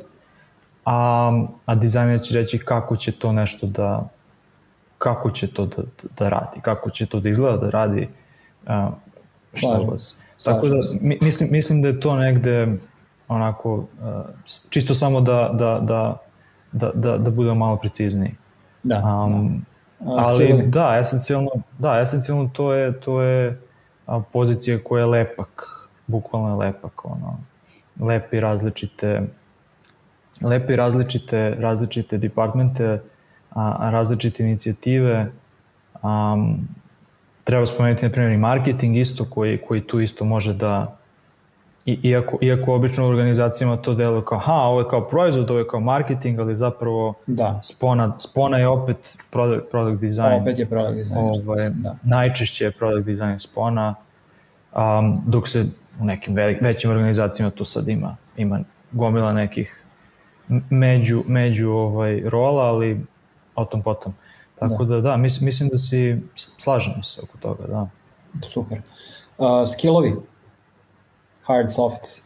[0.90, 1.32] a,
[1.66, 4.10] a dizajner će reći kako će to nešto da
[4.98, 5.84] kako će to da,
[6.18, 8.08] da radi, kako će to da izgleda da radi
[8.68, 8.92] a,
[9.54, 10.14] šta god.
[10.44, 12.78] Tako da mislim, mislim da je to negde
[13.28, 14.24] onako a,
[14.70, 16.18] čisto samo da, da, da,
[16.72, 18.36] da, da, da budemo malo precizniji.
[18.84, 19.24] Da.
[19.26, 19.66] Um,
[20.00, 20.12] da.
[20.26, 23.60] Ali da, esencijalno, da, esencijalno to je, to je
[24.34, 27.38] pozicija koja je lepak, bukvalno je lepak, ono,
[28.00, 29.22] lepi različite
[30.42, 33.02] lepi različite, različite departmente,
[33.50, 35.32] a, različite inicijative.
[36.04, 36.38] A,
[37.44, 40.98] treba spomenuti, na primjer, i marketing isto, koji, koji tu isto može da,
[41.88, 45.60] I, iako, iako obično u organizacijama to deluje kao, ha, ovo je kao proizvod, ovo
[45.60, 47.60] je kao marketing, ali zapravo da.
[47.64, 50.42] spona, spona je opet product, product design.
[50.42, 51.18] Opet je product design.
[51.18, 51.96] Ovaj, da.
[52.04, 53.96] Najčešće je product design spona,
[54.76, 55.66] um, dok se
[56.02, 58.60] u nekim većim organizacijama to sad ima, ima
[58.92, 59.84] gomila nekih
[60.70, 63.06] među, među ovaj, rola, ali
[63.56, 64.14] o tom potom.
[64.60, 67.90] Tako da, da, da mislim, mislim da si, slažemo se oko toga, da.
[68.44, 68.82] Super.
[69.38, 70.16] Uh, skillovi?
[71.44, 72.22] Hard, soft?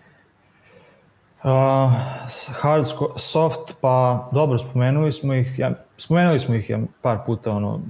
[1.43, 1.91] Uh,
[2.61, 2.85] hard,
[3.17, 7.81] soft, pa dobro, spomenuli smo ih, ja, spomenuli smo ih ja, par puta, ono,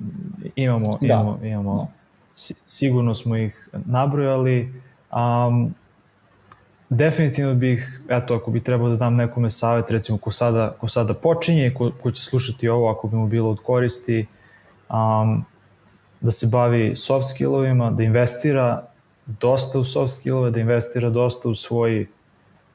[0.56, 1.14] imamo, da.
[1.14, 2.56] imamo, imamo, da.
[2.66, 5.76] sigurno smo ih nabrojali, um,
[6.92, 11.14] definitivno bih, eto, ako bi trebao da dam nekome savet, recimo ko sada, ko sada
[11.14, 14.26] počinje, ko, ko će slušati ovo, ako bi mu bilo od koristi,
[14.90, 15.46] um,
[16.22, 18.84] da se bavi soft skillovima, da investira
[19.26, 22.08] dosta u soft skillove, da investira dosta u svoj,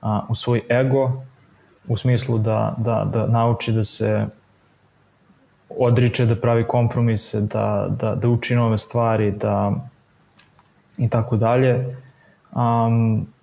[0.00, 1.12] a, u svoj ego,
[1.88, 4.26] u smislu da, da, da nauči da se
[5.68, 9.72] odriče, da pravi kompromise, da, da, da uči nove stvari, da
[10.98, 11.96] i tako dalje.
[12.54, 13.35] Um,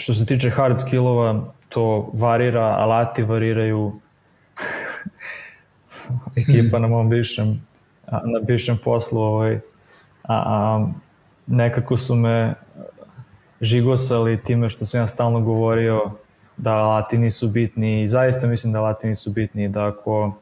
[0.00, 3.92] što se tiče hard skillova, to varira, alati variraju,
[6.36, 7.60] ekipa na mom bivšem
[8.10, 9.54] na bivšem poslu ovaj,
[10.22, 10.88] a, a,
[11.46, 12.54] nekako su me
[13.60, 16.10] žigosali time što sam ja stalno govorio
[16.56, 20.34] da alati nisu bitni i zaista mislim da alati nisu bitni da ako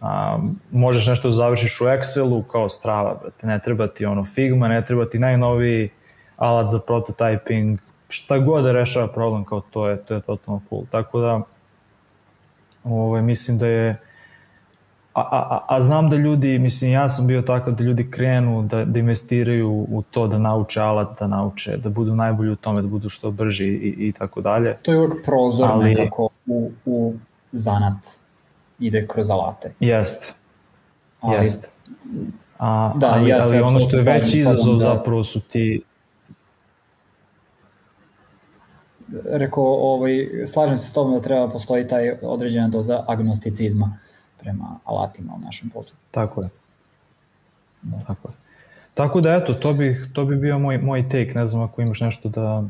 [0.00, 0.38] a,
[0.70, 4.84] možeš nešto da završiš u Excelu kao strava, brate, ne treba ti ono Figma, ne
[4.84, 5.90] treba ti najnoviji
[6.36, 7.78] alat za prototyping,
[8.08, 10.82] šta god da rešava problem kao to je, to je totalno cool.
[10.90, 11.40] Tako da
[12.84, 13.96] ovaj, mislim da je
[15.18, 18.84] A, a, a znam da ljudi, mislim, ja sam bio takav da ljudi krenu da,
[18.84, 22.88] da investiraju u to, da nauče alat, da nauče, da budu najbolji u tome, da
[22.88, 24.76] budu što brži i, i tako dalje.
[24.82, 27.14] To je uvek prozor ali, nekako u, u
[27.52, 28.06] zanat,
[28.78, 29.74] ide kroz alate.
[29.80, 30.34] Jest,
[31.20, 31.70] ali, jest.
[32.58, 35.82] A, da, ali, ja ali ono što je veći izazov da, zapravo su ti
[39.24, 43.98] Rekao, ovaj, slažem se s tobom da treba postoji taj određena doza agnosticizma
[44.40, 45.96] prema alatima u našem poslu.
[46.10, 46.48] Tako je.
[47.82, 47.98] Da.
[48.06, 48.34] Tako je.
[48.94, 52.00] Tako da eto, to bi, to bi bio moj, moj take, ne znam ako imaš
[52.00, 52.64] nešto da...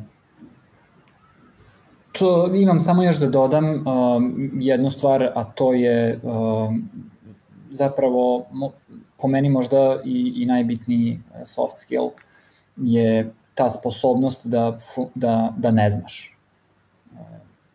[2.12, 6.88] To imam samo još da dodam um, jednu stvar, a to je um,
[7.70, 8.46] zapravo
[9.16, 12.08] po meni možda i, i najbitniji soft skill
[12.76, 14.78] je ta sposobnost da,
[15.14, 16.36] da, da ne znaš.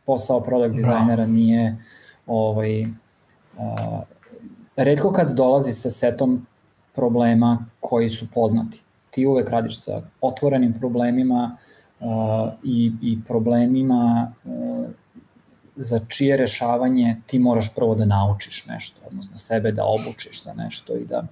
[0.05, 1.77] Posao product dizajnera nije
[2.27, 2.85] ovaj,
[3.57, 4.01] Uh,
[4.75, 6.47] redko kad dolazi sa setom
[6.95, 8.81] problema koji su poznati.
[9.09, 11.57] Ti uvek radiš sa otvorenim problemima
[11.99, 12.07] uh,
[12.63, 14.85] i, i problemima uh,
[15.75, 20.97] za čije rešavanje ti moraš prvo da naučiš nešto, odnosno sebe da obučiš za nešto
[20.97, 21.23] i da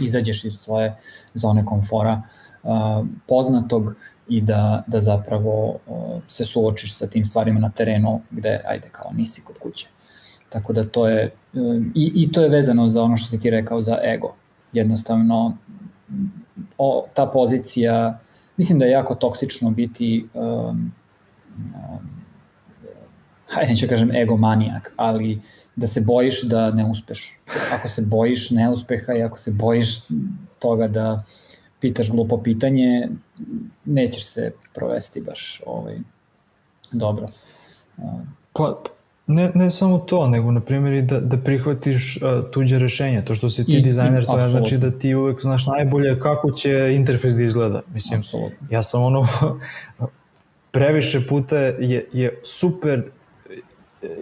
[0.00, 0.96] izađeš iz svoje
[1.34, 2.22] zone komfora
[3.26, 3.94] poznatog
[4.28, 5.78] i da, da zapravo
[6.28, 9.88] se suočiš sa tim stvarima na terenu gde, ajde, kao nisi kod kuće.
[10.48, 11.34] Tako da to je,
[11.94, 14.34] i, i to je vezano za ono što si ti rekao za ego.
[14.72, 15.56] Jednostavno,
[16.78, 18.18] o, ta pozicija,
[18.56, 20.92] mislim da je jako toksično biti, um,
[21.56, 22.21] um,
[23.52, 25.40] hajde neću kažem egomanijak, ali
[25.76, 27.38] da se bojiš da ne uspeš.
[27.72, 29.88] Ako se bojiš neuspeha i ako se bojiš
[30.58, 31.24] toga da
[31.80, 33.08] pitaš glupo pitanje,
[33.84, 35.96] nećeš se provesti baš ovaj,
[36.92, 37.26] dobro.
[38.52, 38.82] Pa,
[39.26, 43.20] Ne, ne samo to, nego na primjer i da, da prihvatiš uh, tuđe rešenja.
[43.20, 46.50] To što si ti I, dizajner, to ne znači da ti uvek znaš najbolje kako
[46.50, 47.82] će interfejs da izgleda.
[47.94, 48.66] Mislim, absolutno.
[48.70, 49.26] ja sam ono,
[50.72, 53.02] previše puta je, je super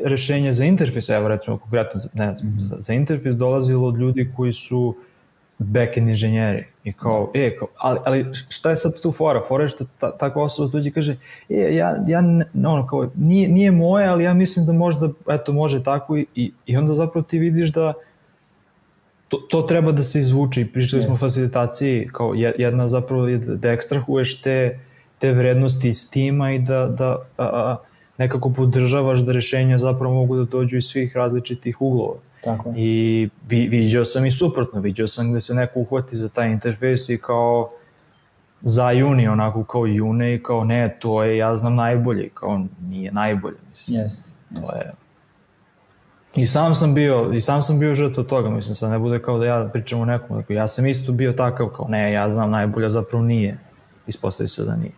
[0.05, 4.53] rešenje za interfejs, evo recimo konkretno, ne znam, za, za interfejs dolazilo od ljudi koji
[4.53, 4.97] su
[5.59, 9.41] backend inženjeri i kao, e, kao, ali, ali šta je sad tu fora?
[9.49, 11.16] Fora je što ta, takva osoba tuđi kaže,
[11.49, 12.22] e, ja, ja
[12.55, 16.53] ono, kao, nije, nije moje, ali ja mislim da možda, eto, može tako i, i,
[16.66, 17.93] i onda zapravo ti vidiš da
[19.28, 21.05] to, to treba da se izvuče i pričali yes.
[21.05, 24.78] smo o facilitaciji, kao jedna zapravo je da, da ekstrahuješ te,
[25.18, 27.76] te vrednosti iz tima i da, da a, a,
[28.21, 32.14] nekako podržavaš da rešenja zapravo mogu da dođu iz svih različitih uglova.
[32.45, 36.51] Tako I vi, vidio sam i suprotno, vidio sam gde se neko uhvati za taj
[36.51, 37.71] interfejs i kao
[38.62, 43.12] za juni, onako kao june i kao ne, to je, ja znam najbolje, kao nije
[43.12, 44.01] najbolje, mislim.
[44.01, 44.93] Yes, to je...
[46.35, 49.39] I sam sam bio, i sam sam bio žrtva toga, mislim, sad ne bude kao
[49.39, 52.51] da ja pričam o nekom, dakle, ja sam isto bio takav, kao ne, ja znam
[52.51, 53.59] najbolje, zapravo nije,
[54.07, 54.93] ispostavi se da nije.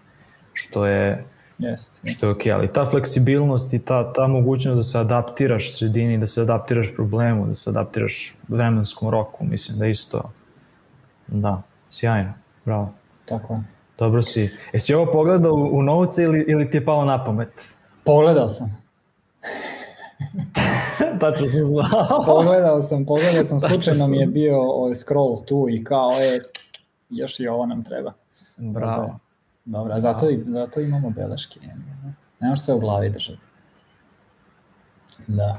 [0.52, 1.24] Što je,
[1.62, 2.16] Jest, jest.
[2.16, 6.18] Što je okej, okay, ali ta fleksibilnost i ta, ta mogućnost da se adaptiraš sredini,
[6.18, 10.30] da se adaptiraš problemu, da se adaptiraš vremenskom roku, mislim da isto,
[11.26, 12.32] da, sjajno,
[12.64, 12.92] bravo.
[13.24, 13.60] Tako je.
[13.98, 14.50] Dobro si.
[14.72, 17.48] Jesi ovo pogledao u, u novce ili, ili ti je palo na pamet?
[18.04, 18.82] Pogledao sam.
[21.20, 22.24] Tačno sam znao.
[22.26, 26.40] pogledao sam, pogledao sam, slučajno mi je bio ovaj scroll tu i kao, e,
[27.10, 28.12] još i ovo nam treba.
[28.56, 29.18] Bravo.
[29.64, 31.60] Dobro, a zato, i, zato imamo beleške.
[32.40, 33.42] Nemaš se u glavi držati.
[35.26, 35.56] Da.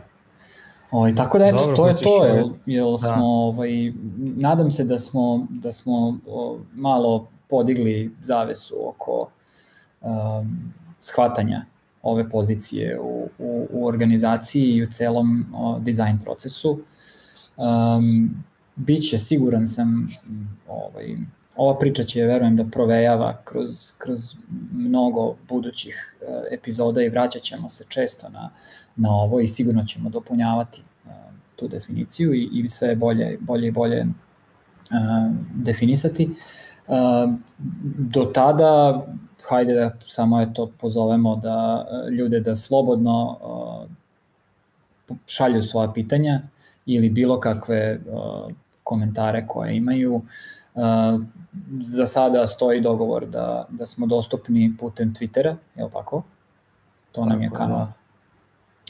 [0.92, 2.98] Ovaj, tako da eto, Dobro, to je to, jel, jel da.
[2.98, 9.30] smo, ovaj, nadam se da smo, da smo o, malo podigli zavesu oko
[10.02, 11.66] um, shvatanja
[12.02, 16.80] ove pozicije u, u, u organizaciji i u celom o, dizajn procesu.
[17.58, 18.44] Um,
[18.76, 20.10] biće, siguran sam,
[20.68, 21.18] ovaj,
[21.56, 24.36] ova priča će, verujem, da provejava kroz, kroz
[24.72, 28.50] mnogo budućih uh, epizoda i vraćat ćemo se često na,
[28.96, 31.12] na ovo i sigurno ćemo dopunjavati uh,
[31.56, 36.30] tu definiciju i, i sve bolje, bolje i bolje uh, definisati.
[37.98, 39.06] Do tada,
[39.50, 41.86] hajde da samo je to pozovemo da
[42.18, 43.38] ljude da slobodno
[45.26, 46.42] šalju svoja pitanja
[46.86, 48.00] ili bilo kakve
[48.84, 50.16] komentare koje imaju.
[50.16, 50.24] Uh,
[51.82, 56.24] za sada stoji dogovor da, da smo dostupni putem Twittera, je li tako?
[57.12, 57.78] To tako, nam je kanal.
[57.78, 57.94] Da.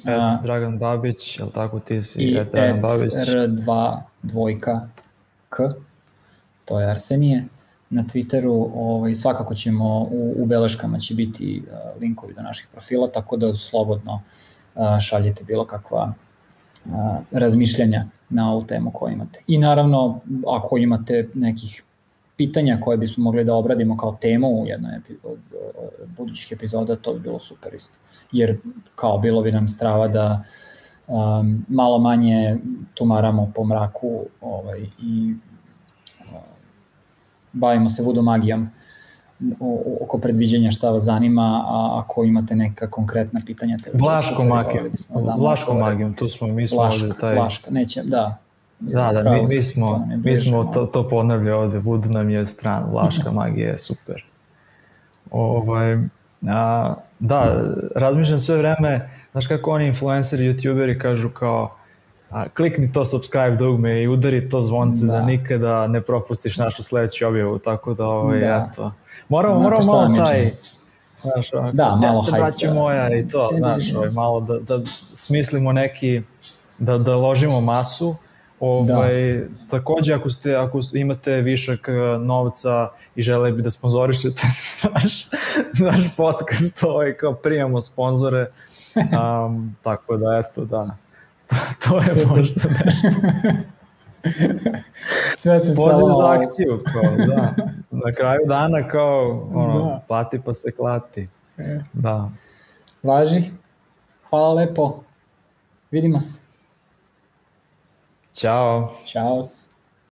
[0.05, 2.21] Et Dragan Babić, je li tako ti si?
[2.21, 3.13] I et Dragan Babić.
[3.13, 4.87] R2 dvojka
[5.49, 5.57] K,
[6.65, 7.45] to je Arsenije.
[7.89, 13.07] Na Twitteru ovaj, svakako ćemo, u, u beleškama će biti uh, linkovi do naših profila,
[13.07, 14.21] tako da slobodno
[14.75, 16.13] uh, šaljete bilo kakva
[16.85, 16.91] uh,
[17.31, 19.43] razmišljanja na ovu temu koju imate.
[19.47, 21.83] I naravno, ako imate nekih
[22.37, 24.91] pitanja koje bismo mogli da obradimo kao temu u jednoj
[25.23, 25.39] od
[26.17, 27.97] budućih epizoda, to bi bilo super isto.
[28.31, 28.57] Jer
[28.95, 30.43] kao bilo bi nam strava da
[31.07, 32.57] um, malo manje
[32.93, 35.33] tumaramo po mraku ovaj, i
[36.31, 36.41] uh,
[37.53, 38.69] bavimo se vodomagijom
[40.01, 43.77] oko predviđenja šta vas zanima, a ako imate neka konkretna pitanja...
[43.93, 44.91] Vlaško magijom,
[45.25, 47.35] da Vlaško magijom, tu smo, mi smo Vlaška, ovde taj...
[47.35, 48.43] Vlaška, neće, da,
[48.79, 52.83] Da, da, mi, mi smo, mi smo to, to ponavlja ovde, Voodoo nam je stran,
[52.91, 54.23] Vlaška magija je super.
[55.31, 55.97] Ovaj,
[56.47, 57.63] a, da,
[57.95, 61.75] razmišljam sve vreme, znaš kako oni influenceri, youtuberi kažu kao,
[62.33, 65.11] a, klikni to subscribe dugme i udari to zvonce da.
[65.13, 68.69] da nikada ne propustiš našu sledeću objavu, tako da, ovaj, da.
[68.71, 68.91] eto.
[69.29, 70.51] Moramo, moramo malo taj,
[71.21, 72.67] znaš, onako, da, malo hype.
[72.67, 72.73] Da.
[72.73, 76.21] moja i to, znaš, ovaj, malo da, da smislimo neki,
[76.79, 78.15] da, da ložimo masu,
[78.65, 79.45] Ovaj, da.
[79.69, 84.41] Takođe, ako, ste, ako imate višak eh, novca i žele bi da sponzorišete
[84.93, 85.27] naš,
[85.79, 88.51] naš podcast, ovaj, kao primamo sponzore,
[89.45, 90.97] um, tako da, eto, da,
[91.87, 92.27] to, je Super.
[92.27, 93.07] možda nešto.
[95.37, 97.53] Sve se Poziv za akciju, kao, da.
[97.91, 100.01] Na kraju dana, kao, ono, da.
[100.07, 101.27] plati pa se klati.
[101.57, 101.79] E.
[101.93, 102.29] Da.
[103.03, 103.51] Važi.
[104.29, 104.99] Hvala lepo.
[105.91, 106.39] Vidimo se.
[108.31, 108.93] Ciao.
[109.05, 109.41] Ciao.